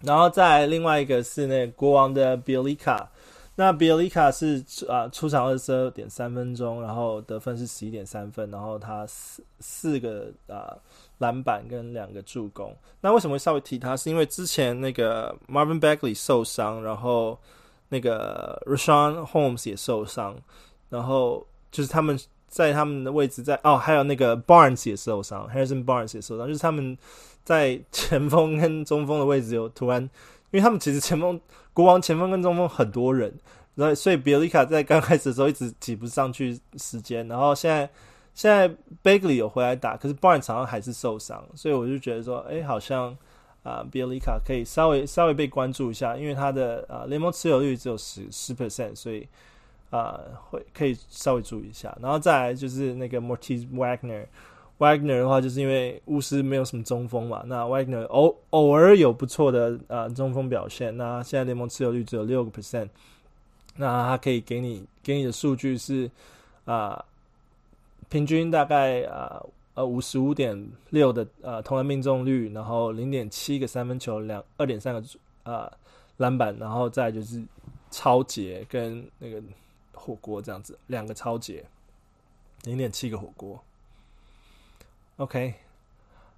[0.03, 3.07] 然后再另外一个是那个国王的 Bielica
[3.57, 10.71] 那 Bjelica 是啊、呃、出场二十二点三分钟，然后得分是十一点三分，然后他四四个啊。
[10.71, 10.79] 呃
[11.19, 12.77] 篮板跟两个助攻。
[13.01, 13.97] 那为什么会稍微提他？
[13.97, 17.39] 是因为之前那个 Marvin Bagley 受伤，然后
[17.89, 20.37] 那个 r a s h a n Holmes 也受伤，
[20.89, 26.97] 然后就是他们在他们的位置在哦，还有那个 Barnes 也受伤，Harrison Barnes 也受伤，就是他们
[27.45, 31.41] 在前锋跟中锋的位置有突然，因为他们其实前锋
[31.73, 33.33] 国王前锋跟中锋很多人，
[33.75, 37.91] 然后所以 Bjelica 在刚开始的时候一直挤不上去时间，然后现在。
[38.39, 38.69] 现在
[39.03, 43.09] Bagley 有回来打，可是 Barnes 好像还是受伤，所以我就觉得说，哎，好像
[43.65, 49.27] 啊 Bjelica 可以稍微稍微被关注一下，因为他的啊联盟持有率只有十十 percent，所以
[49.91, 50.21] 啊
[50.51, 51.93] 会可以稍微注意一下。
[52.01, 62.89] 然后再来就是那个 Moritz Wagner，Wagner 的话就是因为巫师没有什么中锋嘛，那 Wagner 偶偶尔有不错的啊中锋表现，那现在联盟持有率只有六个 percent，
[63.75, 66.09] 那他可以给你给你的数据是
[66.65, 67.05] 啊。
[68.09, 69.45] 平均大概啊
[69.75, 75.03] 呃五十五点六的呃投篮命中率，然后零点七个三分球，两二点三个
[75.43, 75.71] 啊
[76.17, 77.45] 篮板，然后再就是
[77.91, 79.43] 超节跟那个
[79.93, 81.65] 火锅这样子，两个超节，
[82.65, 83.63] 零点七个火锅。
[85.19, 85.55] OK，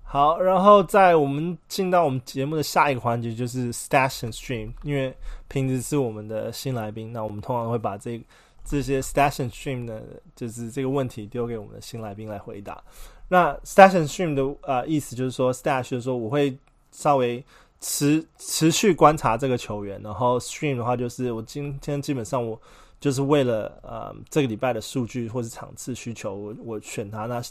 [0.02, 5.16] 好，然后在我们进到我们节目的下一个环节就是 Stash and Stream，因为
[5.48, 8.20] 平时是我们的新来宾，那我们通常会把这。
[8.64, 10.00] 这些 Stash and Stream 呢，
[10.36, 12.82] 就是这个问题丢给我们的新来宾来回答。
[13.28, 16.56] 那 Stash and Stream 的呃意思就是说，Stash 就是说我会
[16.92, 17.44] 稍微
[17.80, 22.60] 持持续观察这个球员，然后 Stream 的话就是我今天基本上我
[23.00, 27.26] 就是为了呃这个礼拜的数据或是场次需求，我我选他。
[27.26, 27.42] 那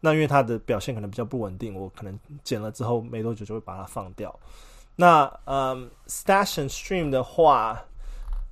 [0.00, 4.38] 那因为他的表现可能比较不稳定，我可能剪了之后没多久就会把它放掉。
[4.94, 7.82] 那嗯 Stash and Stream 的话。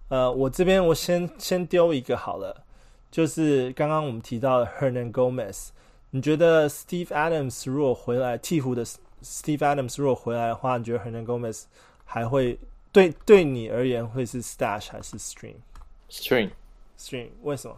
[0.09, 2.63] 呃，我这边我先先丢一个好了，
[3.11, 5.71] 就是刚刚我们提到的 Hernangomez，
[6.11, 11.65] 你觉得 Steve Adams 如果回来鹈鹕的 Steve Adams 如果回来的话，你觉得 Hernangomez
[12.05, 12.59] 还会
[12.93, 17.75] 对对你而言会是 Stash 还是 Stream？Stream，Stream，为什么？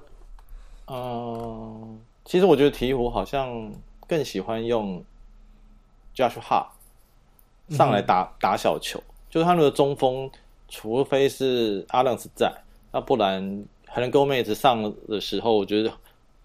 [0.86, 3.72] 嗯、呃，其实我觉得鹈鹕好像
[4.08, 5.02] 更喜欢用
[6.14, 6.66] Josh Hart
[7.70, 9.00] 上来打、嗯、打小球，
[9.30, 10.28] 就是他们的中锋。
[10.68, 12.52] 除非是阿伦斯在，
[12.92, 15.90] 那不然 Hernangomez 上的时候，我觉得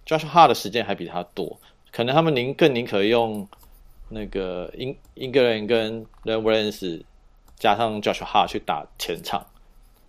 [0.05, 1.59] Josh Hart 的时间还比他多。
[1.91, 3.47] 可能他们宁更宁可用
[4.09, 7.01] 那个英英格兰跟 Len Williams
[7.57, 9.45] 加上 Josh Hart 去打前场，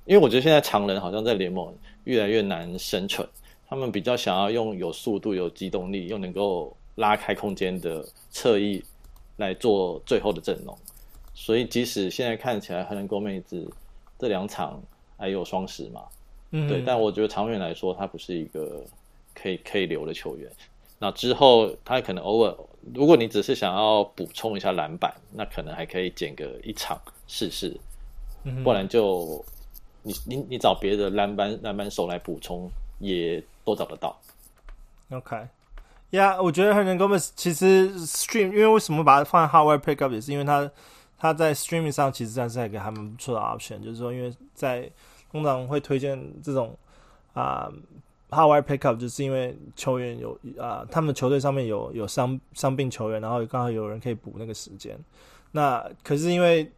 [0.04, 3.28] 因为我觉得现在常人好像在联盟越来越难生存。
[3.68, 8.84] 他们比较想要用有速度、有机动力又能够拉开空间的侧翼
[9.36, 10.76] 来做最后的阵容。
[11.34, 13.66] 所以即使现在看起来，Hernangomez
[14.22, 14.80] 这两场
[15.18, 16.02] 还有双十嘛，
[16.52, 18.80] 嗯，对，但我觉得长远来说，他不是一个
[19.34, 20.48] 可以可以留的球员。
[21.00, 22.56] 那之后他可能偶尔，
[22.94, 26.96] 如果你只是想要补充一下篮板，那可能还可以捡个一场
[27.26, 27.76] 试试，
[28.62, 29.44] 不然就
[30.04, 32.70] 你你你找别的篮板篮板手来补充
[33.00, 34.16] 也都找得到。
[35.10, 35.34] OK，
[36.10, 40.70] 呀、yeah，我觉得 Hernangomez 其实 Stream，因为为什么把它放在 Hardware Pickup 也是因为他
[41.22, 44.90] 他在 Streaming 上其实算是一个还蛮不错的 option，就是说因为在
[45.30, 46.76] 通常会推荐这种
[47.32, 47.70] 啊。
[47.70, 47.72] 呃
[48.32, 54.98] Hardware Pickup 就是因为球员有啊、他们球队上面有有伤伤病球员，然后刚好有人可以补那个时间。
[55.50, 56.72] 那可是因为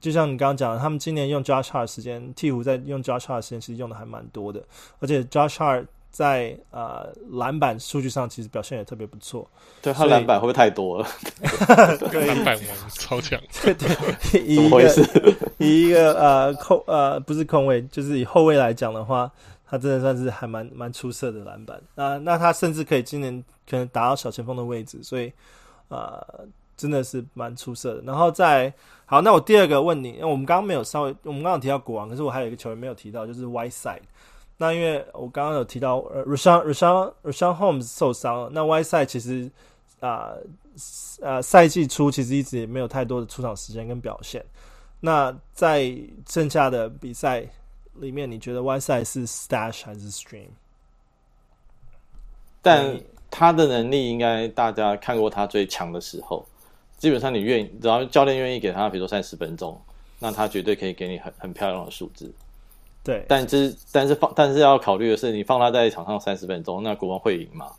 [0.00, 4.64] 就像你刚刚讲的，他们今年用 Josh Hart 时间，鹈鹕在用 Josh Hart 时间其实用的还蛮多的，
[5.00, 9.44] 而且 Josh Hart 在呃篮板数据上其实表现也特别不错。
[9.80, 11.08] 对，他篮板会不会太多了？
[12.12, 13.40] 篮板王超强。
[13.64, 15.08] 对对，以一个
[15.58, 19.28] 以一个呃控呃不是控卫，就是以后卫来讲的话。
[19.64, 25.28] 他真的算是还蛮蛮出色的篮板，那那他甚至可以今年可能打到小前锋的位置，所以
[25.88, 26.44] 啊、呃，
[26.76, 28.02] 真的是蛮出色的。
[28.02, 28.70] 然后再
[29.06, 34.02] 好，那我第二个问你，因为我们刚刚没有稍微，我们刚刚提到国王，可是我还有一个球员没有提到，就是 Whiteside。
[34.62, 39.50] 那因为我刚刚有提到呃，Rushan Rushan Rushan Holmes 受伤了，那 Whiteside 其实
[39.98, 40.32] 啊
[41.20, 44.44] 呃赛季初其实一直也没有太多的出场时间跟表现。
[45.00, 45.92] 那在
[46.28, 47.46] 剩下的比赛。
[47.96, 50.48] 里面你觉得 Whiteside 是 Stash 还是 Stream？
[52.62, 52.98] 但
[53.30, 56.42] 他的能力应该大家看过他最强的时候，
[56.96, 59.78] 基本上你愿意，只要教练愿意给他，比如说三十分钟，
[60.18, 62.32] 那他绝对可以给你很很漂亮的数字。
[63.04, 67.72] 对，但是但是放但是要考虑的是，你放他在场上三十分钟，那国王会赢吗？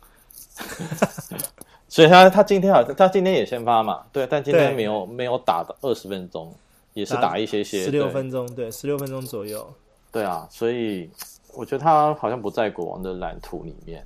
[1.88, 6.52] 所以他他今天好像他今天也先发嘛，对，但今天没有没有打到二十分钟，
[6.92, 9.66] 也是打一些些十六分钟，对，十六分钟左右。
[10.10, 11.08] 对啊，所以
[11.52, 14.04] 我觉得他好像不在国王的蓝图里面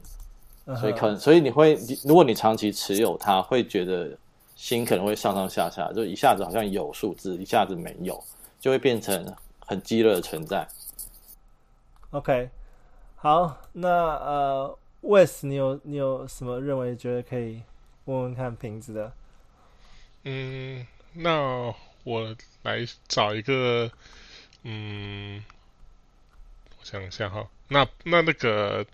[0.66, 0.76] ，uh.
[0.76, 4.10] 所以可能，所以你会，如果你长期持有他，会觉得
[4.54, 8.22] 心可能会上上下下，就一下子好像有数字，一下子没有，
[8.60, 9.34] 就会变成
[9.66, 10.66] 很激烈的存在。
[12.10, 12.50] OK，
[13.16, 17.62] 好，那呃，Wes，你有你有什么认为觉得可以
[18.06, 19.12] 问问看瓶子的？
[20.24, 23.90] 嗯，那我来找一个，
[24.62, 25.44] 嗯。
[26.80, 28.86] 我想一下哈，那那那个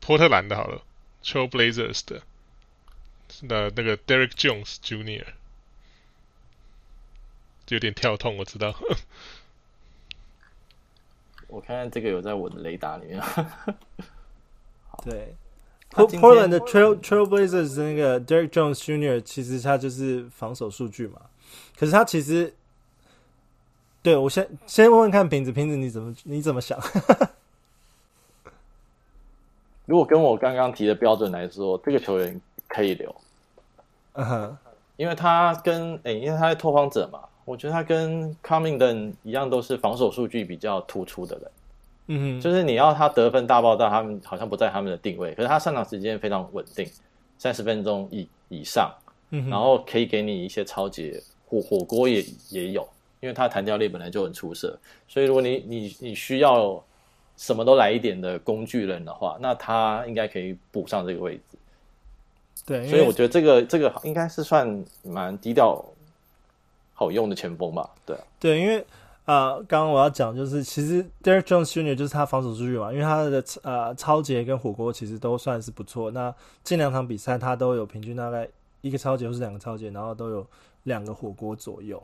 [0.00, 0.82] 波特兰的好了
[1.22, 2.22] ，Trail Blazers 的
[3.46, 5.26] 的那个 Derrick Jones Jr.
[7.68, 8.74] 有点跳痛，我知道。
[11.52, 13.22] 我看看这个有在我的雷达里面。
[15.04, 15.34] 对
[15.90, 19.20] ，Portland 的 Trail Trail Blazers 那个 Derrick Jones Jr.
[19.20, 21.20] 其实他就是防守数据嘛，
[21.78, 22.54] 可是他其实，
[24.02, 26.78] 对，我先先问问看瓶子，瓶子你怎么你怎么想？
[29.84, 33.14] 如果跟我刚刚提的标准来说，这个球员可以留，
[34.12, 34.56] 嗯哼，
[34.96, 41.50] 因为他跟诶、欸，因为他是拓荒者嘛，我觉得他跟 Covington 一样，都是防守数据比较突出的人，
[42.08, 46.86] 嗯哼，就是你要他得分大爆炸，他们好像不在他们的定位，可是他上场时间非常稳定，
[47.38, 48.92] 三十分钟以以上，
[49.30, 52.88] 嗯，然后可以给你一些超级火火锅也也有，
[53.20, 54.78] 因为他弹跳力本来就很出色，
[55.08, 56.82] 所以如果你你你需要。
[57.34, 61.42] 什么都来一点的工具人的话，那他应该可以补上这个位置。
[62.66, 65.82] 对，所以我觉得这个这个应该是算蛮低调、
[67.02, 67.90] 好用的前锋吧。
[68.06, 68.78] 对，对，因为
[69.24, 71.94] 啊，刚、呃、刚我要讲就是，其实 Derrick Jones Jr.
[71.94, 76.10] 就是他防守数据嘛，因为他的呃超节跟火锅其实都算是不错。
[76.10, 78.48] 那近两场比赛他都有平均大概
[78.80, 80.46] 一个超节或是两个超节，然后都有
[80.84, 82.02] 两个火锅左右。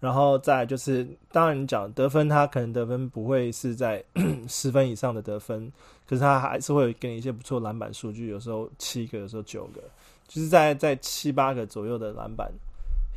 [0.00, 4.04] 然后再就是，当然你讲得分，他可能得分不会是在
[4.48, 5.72] 十分以上的得分，
[6.08, 9.80] 可是他还是会给你一些不错篮板数据，有时候七个，有时候九个，
[10.28, 12.48] 就是在在七八个左右的篮板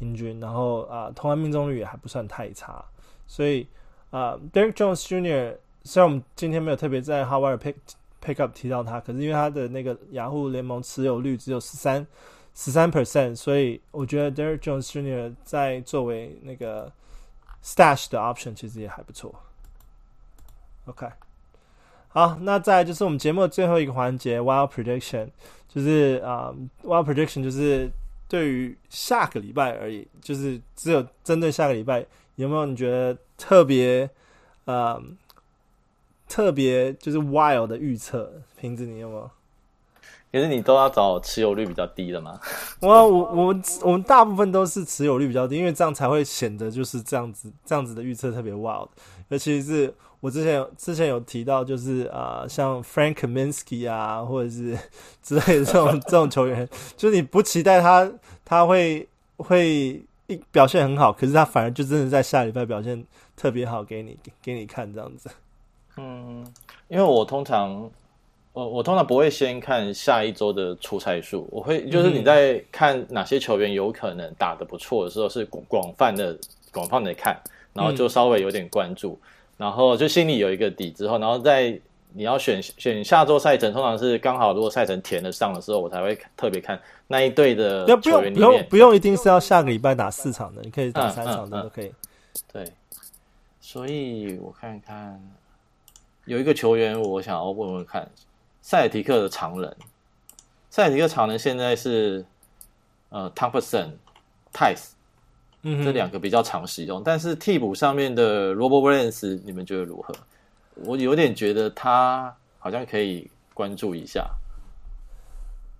[0.01, 0.39] 平均。
[0.39, 2.83] 然后啊，投篮命中率也还不算太差，
[3.27, 3.67] 所以
[4.09, 5.55] 啊，Derrick Jones Jr.
[5.83, 7.75] 虽然我们今天没有特别在 Hardwire Pick
[8.21, 12.05] Pick Up 提到他，可是因为他的那个雅虎联盟持有率只有十三。
[12.53, 15.33] 十三 percent，所以我觉得 Derrick Jones Jr.
[15.45, 16.91] 在作为那个
[17.63, 19.33] stash 的 option 其实也还不错。
[20.83, 21.07] OK，
[22.09, 25.29] 好，那再就是我们节目的最后一个环节 Wild Prediction，
[25.69, 27.89] 就是啊、um,，Wild Prediction 就是
[28.31, 32.05] 对于下个礼拜而已，就是只有针对下个礼拜，
[32.35, 34.09] 有没有你觉得特别
[34.63, 35.15] 呃、um,
[36.29, 38.31] 特别就是 wild 的预测？
[38.57, 39.29] 瓶子你有没有？
[40.31, 42.39] 可是你都要找持有率比较低的嘛？
[42.79, 48.87] 我我我我们大部分都是持有率比较低，因为这样才会显得就是这样子这样子的预测特别 wild。
[49.27, 54.77] 尤其是我之前有之前有提到，就是啊、呃，像 Frank Kaminsky 啊，或者是
[55.21, 56.65] 之类的这种这种球员，
[56.95, 58.09] 就是你不期待他
[58.45, 59.05] 他会
[59.35, 63.03] 会一表现很好，可是他反而就真的在下礼拜表现
[63.35, 65.29] 特别好，给你给你看这样子。
[65.97, 66.45] 嗯，
[66.87, 67.91] 因为我通常。
[68.53, 76.37] 我我通常不会先看下一周的出赛数，我会就是你在看哪些球员有可能打得不错的时候，是广广泛的
[76.69, 77.33] 广泛的看，
[77.71, 79.27] 然后就稍微有点关注，嗯、
[79.61, 81.79] 然后就心里有一个底之后，然后在
[82.13, 88.39] 你要选选下周赛程，通常是刚好如果赛程填得上的时候，我才会特别看那一队的球员里面。
[88.39, 91.85] 不用不用不用一定是要下个礼拜打四场的，你可以打三场的都可以。
[91.85, 92.73] 嗯嗯嗯、对，
[93.59, 95.21] 所以我看看
[96.25, 98.09] 有一个球员，我想要问问看。
[98.63, 99.75] 塞尔提克的常人，
[100.69, 102.23] 塞尔提克常人现在是
[103.09, 103.89] 呃，Thompson、
[104.53, 104.91] Theis，
[105.63, 107.01] 嗯，这两个比较常使用。
[107.03, 110.13] 但是替补上面的 Robert Williams，你们觉得如何？
[110.85, 114.29] 我有点觉得他好像可以关注一下。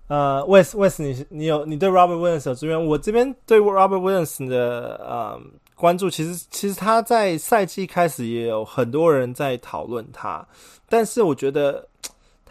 [0.08, 2.86] 呃，Wes Wes，你你有你对 Robert Williams 有这边？
[2.86, 5.42] 我这边对 Robert Williams 的呃
[5.76, 10.48] 关注，其实其实他在赛季开始也有很多人在讨论他，
[10.90, 11.88] 但是我觉得。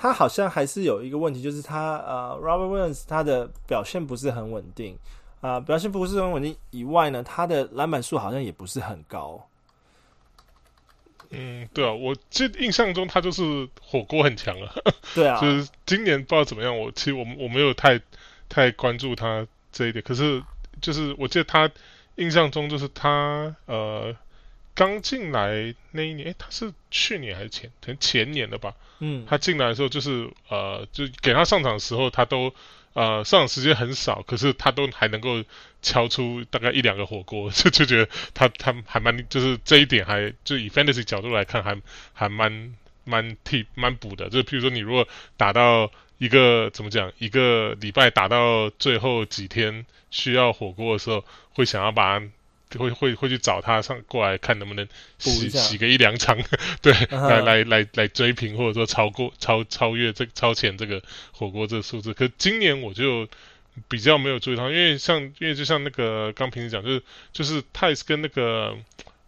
[0.02, 4.96] 他好像还是有一个问题，就是他呃，Robert Williams 他的表现不是很稳定
[5.40, 9.48] 啊、呃，表现不是很稳定以外呢，他的篮板数好像也不是很高。
[11.30, 14.74] 嗯，对啊，我记印象中他就是火锅很强啊。
[15.14, 18.00] 对啊，就是今年不知道怎么样，我其实我我没有太
[18.48, 20.42] 太关注他这一点，可是
[20.80, 21.70] 就是我记得他
[22.16, 24.16] 印象中就是他呃。
[24.72, 28.72] 刚进来那一年，诶，他是去年还是前，前前年的吧？
[29.00, 32.54] 嗯，他进来的时候就是呃，就给他上场的时候，他都
[32.92, 35.44] 呃上场时间很少，可是他都还能够
[35.82, 41.80] 敲出大概一两个火锅，就 就觉得他他还蛮就是这一点还就以 fantasy 角度来看还
[42.12, 42.74] 还蛮
[43.04, 44.28] 蛮替蛮补的。
[44.28, 52.26] 就譬如说你如果打到一个怎么讲，一个礼拜打到最后几天需要火锅的时候，会想要把它。
[52.78, 54.86] 会会会去找他上过来看能不能
[55.18, 56.38] 洗洗个一两场，
[56.80, 57.28] 对，uh.
[57.28, 61.02] 来来来来追平或者说超过超超越这超前这个
[61.32, 62.14] 火锅这个数字。
[62.14, 63.26] 可今年我就
[63.88, 67.02] 比较没有注意到，因为像因为就像那个刚平时讲，就是
[67.32, 68.76] 就是 Theis 跟那个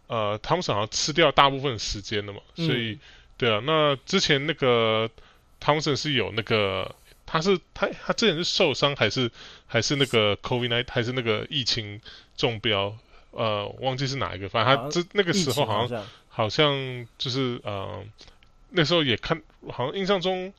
[0.07, 3.01] 呃汤姆森好像吃掉大部分时间了嘛，所以、嗯、
[3.38, 5.11] 对啊，那之前那个
[5.59, 6.95] 汤姆森是有那个
[7.26, 9.30] 他是他他之前是受伤还是
[9.66, 12.01] 还是那个 COVID-19 还是那个疫情
[12.36, 12.97] 中标？
[13.33, 18.05] 呃，忘记是哪一个，反正他这那个时候好像好像，就是呃，
[18.70, 20.53] 那时候也看，好像印象中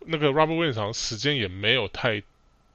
[0.00, 2.20] 那个 Robert Williams 好像时间也没有太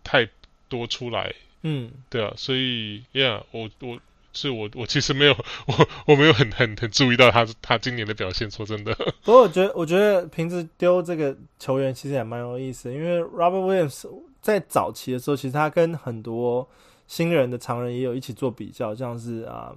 [0.04, 0.28] 太
[0.70, 1.34] 多出来，
[1.64, 4.00] 嗯，对啊，所以，Yeah，我我
[4.34, 5.34] 是我我其实没有
[5.68, 8.96] 我我没有很很很注意到他他今年的表现，说真的。
[9.24, 14.10] 不过我觉得我觉得平时丢这个球员其实也蛮有意思，因为 Robert Williams
[14.42, 16.66] 在早期的时候，其实他跟很多。
[17.12, 19.76] 新人的常人也有一起做比较，像是啊，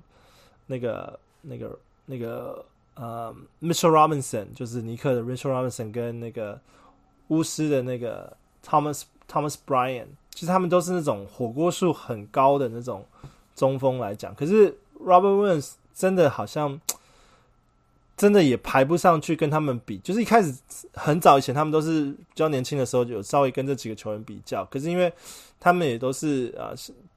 [0.68, 1.76] 那个、那个、
[2.06, 2.64] 那个
[2.94, 6.60] 呃，Mitchell Robinson，就是尼克的 Mitchell Robinson，跟那个
[7.26, 13.04] 巫师的那个 Thomas Thomas Bryan，其实他们都是那种火锅数很高的那种
[13.56, 14.32] 中锋来讲。
[14.36, 14.70] 可是
[15.00, 16.80] Robert Williams 真的好像
[18.16, 19.98] 真的也排不上去跟他们比。
[19.98, 20.54] 就是一开始
[20.92, 24.64] 很早以前，他们都是比较年轻的时候，有稍微跟这几个球员比较。
[24.66, 25.12] 可是因为
[25.58, 26.70] 他们也都是啊，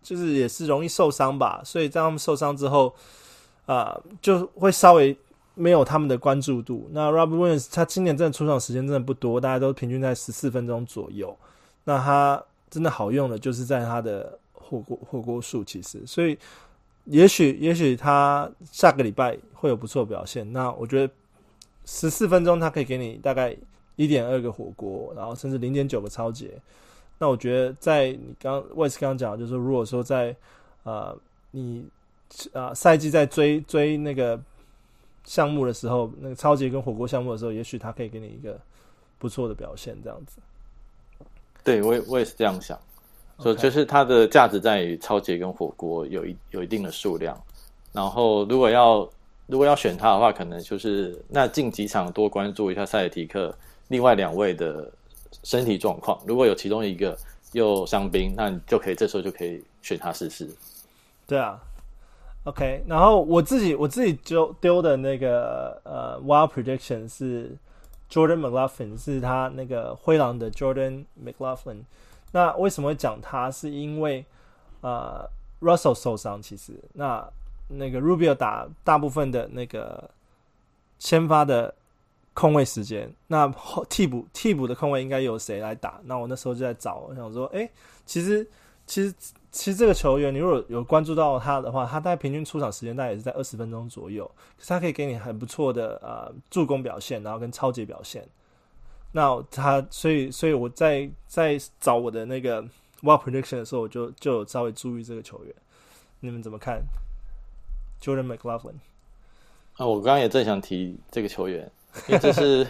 [0.07, 2.95] 就是也是容易受伤吧，所以在他们受伤之后，
[3.65, 5.13] 啊，就会稍微
[5.53, 6.87] 没有他们的关注度。
[6.93, 11.37] 那 Robert Williams 他今年真的出场时间真的不多，大家都平均在十四分钟左右。
[11.83, 16.37] 那他真的好用的就是在他的火锅火锅数，其实，所以
[17.03, 20.49] 也许也许他下个礼拜会有不错表现。
[20.53, 21.13] 那我觉得
[21.83, 23.53] 十四分钟他可以给你大概
[23.97, 26.51] 一点二个火锅，然后甚至零点九个超节。
[27.19, 30.35] 那我觉得，在你刚 Wes 刚刚讲，就是如果说在
[30.83, 31.17] 呃
[31.49, 31.83] 你
[32.53, 34.39] 啊赛季在追追那个
[35.23, 38.59] 项目的时候，那个超级跟火锅项目的时候，也许他可以给你一个
[39.17, 40.37] 不错的表现，这样子。
[41.63, 42.79] 对，我也我也是这样想，
[43.39, 47.35] 所以就是它的价值在于超级跟火锅有一有一定的数量。
[47.91, 49.09] 然后如果要
[49.47, 53.51] 如果要选他的话，可能就是那近几场多关注一下塞尔提克
[53.87, 54.91] 另外两位的。
[55.47, 57.17] 身体状况，如果有其中一个
[57.53, 60.45] 又伤兵，那你就可以这时候就可以选他试试。
[61.25, 61.57] 对啊
[62.43, 62.83] ，OK。
[62.85, 67.55] 然后我自己我自己丢丢的那个呃，Wild Prediction 是
[68.11, 71.83] Jordan McLaughlin 是他那个灰狼的 Jordan McLaughlin。
[72.33, 73.49] 那为什么会讲他？
[73.49, 74.25] 是因为
[74.81, 75.25] 呃
[75.61, 77.25] Russell 受伤，其实那
[77.69, 80.09] 那个 Rubio 打大部分的那个
[80.99, 81.73] 先发的
[82.37, 83.51] 空位时间，那
[83.89, 85.99] 替补替补的空位应该由谁来打？
[86.03, 87.67] 那我那时候就在找，我想说，哎、
[88.05, 88.47] 其实
[88.85, 89.11] 其实
[89.51, 98.23] 其实这个球员，你如果有关注到他的话，他大概平均出场时间大概也是在二十分钟左右，可是他可以给你很不错的呃助攻表现，然后跟抄截表现。
[99.13, 102.61] 那他所以所以我在在找我的那个
[103.01, 105.55] Wild Prediction 的时候，我就就有稍微注意这个球员。
[106.19, 106.83] 你们怎么看
[107.99, 108.75] ？Jordan McLaughlin？
[109.77, 111.71] 啊，我刚刚也正想提这个球员，
[112.07, 112.67] 因为这是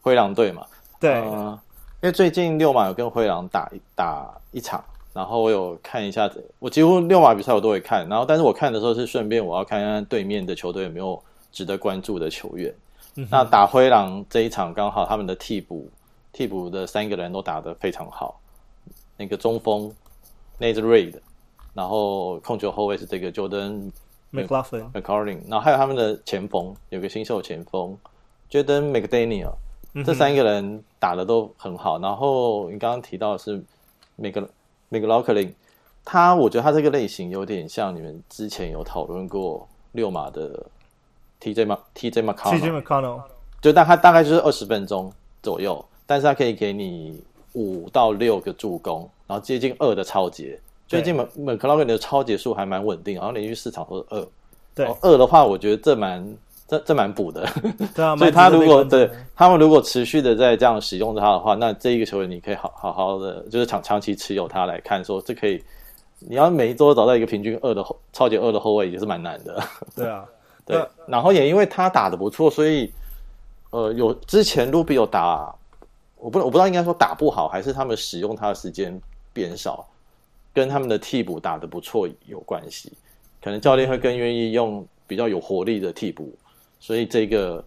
[0.00, 0.66] 灰狼队嘛。
[1.00, 1.58] 对、呃，
[2.02, 12.74] 因为最近六马有跟灰狼打打一场，然后我有看一下，我几乎六马比赛我都会看，然后但是我看的时候是顺便我要看看对面的球队有没有值得关注的球员。
[13.16, 15.88] 嗯、那打灰狼这一场刚好他们的替补
[16.32, 18.38] 替补的三个人都打得非常好，
[19.16, 19.92] 那个中锋
[20.60, 21.14] Nate Reid，
[21.74, 23.90] 然后控球后卫是这个 Jordan。
[24.30, 27.96] McLaughlin、McLaughlin，然后还有他们的前锋，有个新秀前锋
[28.50, 29.52] ，Jordan McDaniel，
[30.04, 31.98] 这三个人打得都很好。
[31.98, 33.62] 然后你刚刚提到的是
[34.90, 35.52] McLaughlin，
[36.04, 40.66] 他我觉得他这个类型有点像你们之前有讨论过六马的
[41.40, 43.22] TJ 马 TJ McConnell，TJ McConnell，
[43.60, 47.22] 就大他大概就是二十分钟左右，但是他可以给你
[47.52, 50.58] 五到六个助攻，然后接近二的超节。
[50.86, 54.26] 最近 McLaughlin 的超节数还蛮稳定，然后连续四场都是二。
[54.74, 56.26] 对，二的话，我觉得这蛮
[56.68, 57.48] 这这蛮补的。
[57.96, 65.64] 对啊，所以他如果对他们如果持续的在这样使用他的话，那这一个球员你可以好好好的就是长长期持有他来看，说这可以，
[66.20, 69.62] 你要每一周找到一个平均二的后超级二的后卫也是蛮难的。
[69.96, 70.24] 对啊，
[70.64, 70.86] 对。
[71.06, 72.92] 然后也因为他打的不错，所以
[73.70, 75.54] 呃，有之前 Rubio 打，
[76.16, 79.00] 我不我不知道应该说打不好，还是他们使用他的时间
[79.32, 79.86] 变少。
[80.54, 82.92] 跟他们的替补打的不错有关系，
[83.40, 86.32] 可能教练会更愿意用比较有活力的替补，
[86.80, 87.64] 所以这个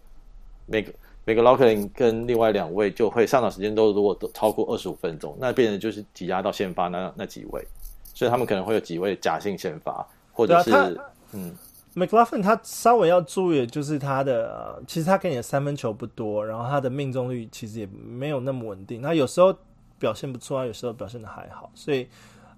[0.65, 0.93] 每个
[1.25, 7.65] 每个 McLaughlin 跟另外两位就会上场时间都如果都超过二十五分钟，那变成就是挤压到先发那那几位，
[8.13, 10.89] 所以他们可能会有几位假性先发，或者是、啊、
[11.33, 11.53] 嗯
[11.95, 19.55] ，McLaughlin 他稍微要注意的就是他的，其实他给你的三分球不多，然后他的命中率其实也没有那么稳定，他有时候
[19.99, 22.07] 表现不错，他有时候表现的还好，所以。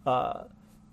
[0.06, 0.46] 呃，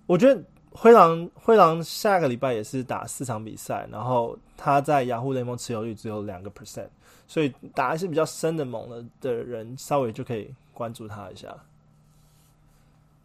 [0.07, 0.41] 我觉得
[0.73, 6.89] 灰狼灰狼下个礼拜也是打四场比赛，然后他在雅虎联盟持有率只有两个 percent，
[7.27, 11.53] 所以打一些比较深的猛的的人，稍微就可以关注他一下。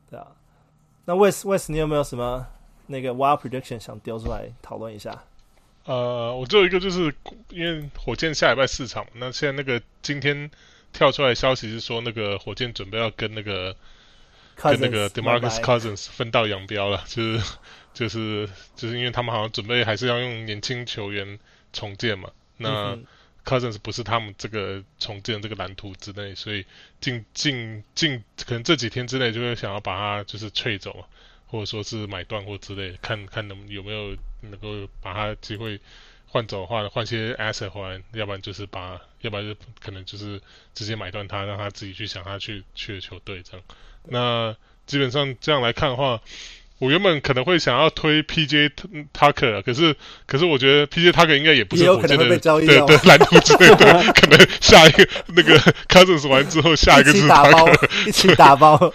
[0.10, 0.28] 对啊，
[1.06, 2.48] 那 Wes Wes，你有没有什么
[2.88, 5.24] 那个 Wild Prediction 想丢出来讨论一下？
[5.86, 7.14] 呃，我只有一个就是
[7.50, 10.50] 因为火箭下礼拜四场，那现在那个今天
[10.92, 13.76] 跳出来消息是说，那个火箭准备要跟那个。
[14.56, 17.44] 跟那个 DeMarcus Cousins 分道扬镳了，就是
[17.94, 21.40] 就是就是因为他们好像准备还是要用年轻球员
[21.74, 22.98] 重建嘛，那
[23.46, 26.66] Cousins 不是他们这个重建这个蓝图之内，所以
[27.00, 31.06] 近近近可能这几天之内就会想要把他就是 trade 走，
[31.46, 35.80] 或者说是买断或之类，看看能有没有能够把他机会
[36.36, 40.42] 换走的话，换些 asset 回来，要不然就是把，要不然就可能就是
[40.74, 43.66] 直接买断他，让他自己去想他去去的球队这样。
[44.10, 44.54] 那
[44.86, 46.20] 基本上这样来看的话，
[46.78, 48.70] 我原本可能会想要推 PJ
[49.18, 49.96] Tucker，可是
[50.26, 55.58] 可是我觉得 PJ Tucker 应该也不是火箭的，对对 蓝图之类的，可能下一个那个
[55.88, 58.94] Cousins 完之后，下一个是 Tucker，一起打包，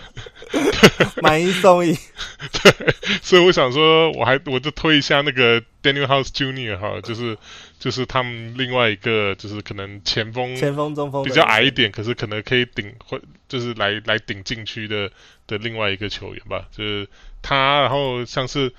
[1.22, 1.93] 买一送一。
[2.62, 7.36] 对，所以我想说，我还我就推一下那个 Daniel House Junior 哈，就是。
[7.81, 13.18] 就是他们另外一个，就是可能前锋、前锋、中锋比较矮一点，可是可能可以顶，或
[13.48, 15.10] 就是来来顶禁区的
[15.47, 16.68] 的另外一个球员吧。
[16.70, 17.09] 就是
[17.40, 18.70] 他，然后像是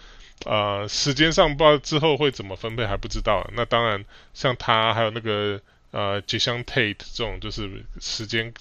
[0.46, 3.50] 呃时间上不知道之后会怎么分配还不知道。
[3.56, 8.54] 那当然，像他还有那个呃 Jae'Sean Tate 这种，就是时间，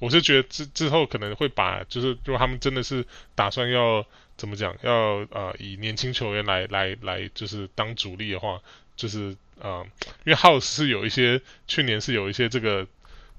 [0.00, 3.06] 我是觉得之之后可能会把，就是如果他们真的是
[3.36, 4.04] 打算要
[4.36, 8.60] 怎么讲，要呃以年轻球员来来来就是当主力的话，
[8.96, 9.36] 就是。
[9.62, 9.86] 呃、
[10.24, 12.86] 因为 House 是有一些去年是有一些这个，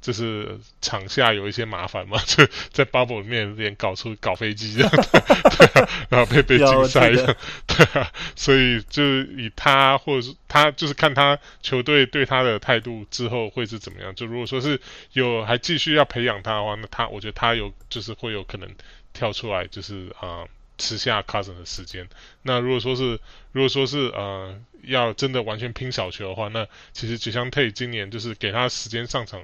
[0.01, 7.35] 就是场下有一些麻烦嘛， 就在 Bubble 里面有点搞出搞飞机这样， 对啊，然后被被禁赛这样，
[7.67, 14.13] 对啊，所以就以他或者是他就是看他球队对他的态度之后会是怎么样。
[14.15, 14.81] 就如果说是
[15.13, 18.67] 有还继续要培养他的话，那他我觉得他有就是会有可能
[19.13, 20.41] 跳出来，就是啊。
[20.43, 20.47] 嗯
[20.77, 22.09] 吃下 Cousins 的时间，
[22.41, 23.19] 那如果说是，
[23.51, 29.39] 如果说是呃，要真的完全拼小球的话，那其实 Jae'Sean Tate 今年就是给他时间上场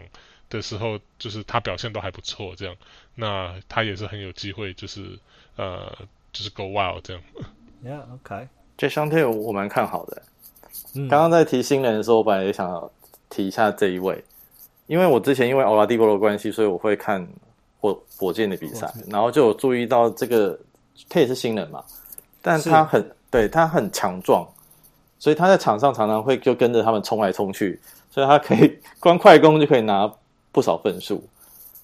[0.49, 2.75] 的时候，就是他表现都还不错，这样，
[3.15, 5.17] 那他也是很有机会，就是
[5.55, 5.91] 呃，
[6.31, 7.21] 就是 go wild 这样。
[7.85, 8.47] Yeah，OK，
[8.77, 10.21] 这双队我蛮看好的。
[10.95, 12.89] 嗯，刚刚在提新人的时候，我本来也想
[13.29, 14.23] 提一下这一位，
[14.87, 17.27] 因为我之前因为奥拉迪波的关系，所以我会看
[17.79, 20.57] 火火箭的比赛，然后就有注意到这个，
[21.09, 21.83] 他也是新人嘛，
[22.41, 24.47] 但他很对他很强壮，
[25.19, 27.79] 所以他在场上常常会就跟着他们冲来冲去，
[28.09, 30.11] 所以他可以 光快攻就可以拿
[30.57, 31.23] 不少分数。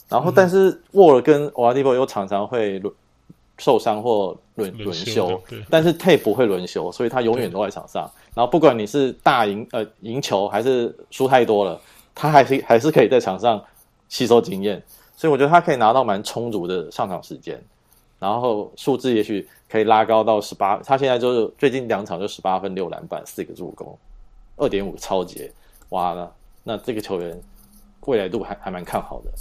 [0.10, 2.92] 然后，但是沃尔跟奥拉迪波又常常会轮
[3.60, 5.40] 受伤或轮轮休，
[5.70, 8.10] 但是 Tate 不会轮休，所以他永远都在场上。
[8.34, 11.80] 然后不管你是大赢呃赢球还是输太多了，
[12.16, 13.64] 他还是还是可以在场上
[14.10, 14.82] 吸收经验。
[15.16, 17.64] 所以我觉得他可以拿到蛮充足的上场时间，
[18.18, 20.78] 然后数字也许可以拉高到十八。
[20.78, 23.96] 他现在就是最近两场就十八分六篮板四个助攻，
[24.58, 25.52] 二点五超节，
[25.90, 26.34] 哇了！
[26.64, 27.40] 那这个球员
[28.06, 29.32] 未来度还还蛮看好的。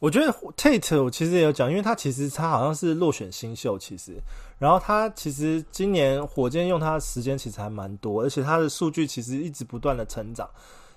[0.00, 4.12] 我觉得 Tate 我其实也有讲，因为他其实他好像是落选新秀，其实，
[4.58, 10.48] 然后他其实今年火箭用他的时间其实还蛮多，而且他的数据其实一直不断的成长。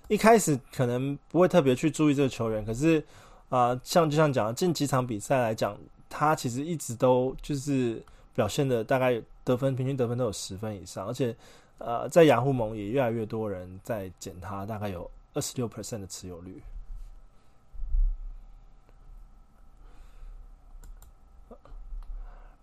[0.09, 3.01] 一开始可能不会特别去注意这个球员，可是
[3.49, 5.77] 啊、像就像讲近几场比赛来讲，
[6.09, 8.03] 他其实一直都就是
[8.35, 11.33] 表现的大概得分平均得分都有十分以上，而且
[11.77, 16.61] 呃，在雅虎盟也越来越多人在捡他，大概有二十六 percent 的持有率。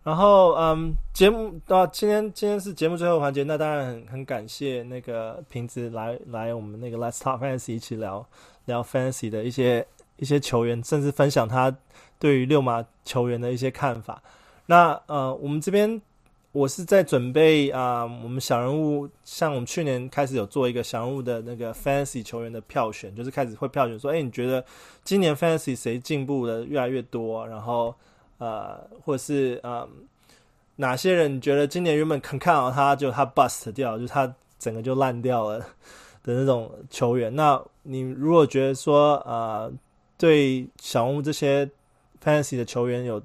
[0.05, 8.27] 然后，嗯，节目到今天，今天是节目最后环节，那当然很很感谢那个瓶子来来我们那个 Let's Talk Fantasy 一起聊
[8.67, 9.87] 聊 Fantasy 的一些
[10.19, 11.75] 一些球员，甚至分享他
[12.19, 14.23] 对于六马球员的一些看法。
[14.67, 15.99] 那呃，我们这边
[16.53, 24.63] 我是在准备啊、我们小人物像我们去年开始有做一个小人物的那个 Fantasy 球员的票选，就是开始会票选说，哎，你觉得
[25.03, 27.49] 今年 Fantasy 谁进步的越来越多？
[27.49, 27.95] 然后。
[28.45, 29.89] 呃，或者是嗯，
[30.77, 35.59] 哪些人觉得今年原本很看好他，就他 bust 掉，就他整个就烂掉了
[36.23, 37.35] 的那种球员？
[37.35, 39.73] 那你如果觉得说，呃，
[40.19, 41.71] 对小屋这些
[42.23, 43.23] fantasy 的球员有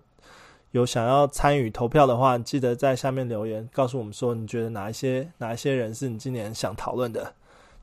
[0.72, 7.34] 有想要参与投票的话，记得在下面留言告诉我们说，你觉得哪一些哪一些人是你今年想讨论的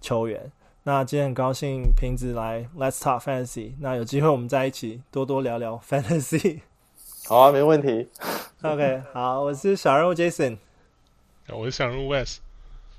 [0.01, 0.51] 球员？
[0.85, 6.61] 那今天很高兴瓶子来 Let's Talk Fantasy，那有机会我们在一起多多聊聊 fantasy。
[7.29, 8.09] 好啊，没问题。
[8.63, 10.59] OK，好，我是小人物 Jason，
[11.49, 12.37] 我是小人物 Wes，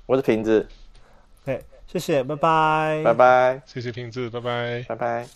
[0.04, 0.68] 我是瓶子。
[1.44, 5.26] OK，谢谢，拜拜，拜拜，谢谢瓶子，拜拜，拜拜。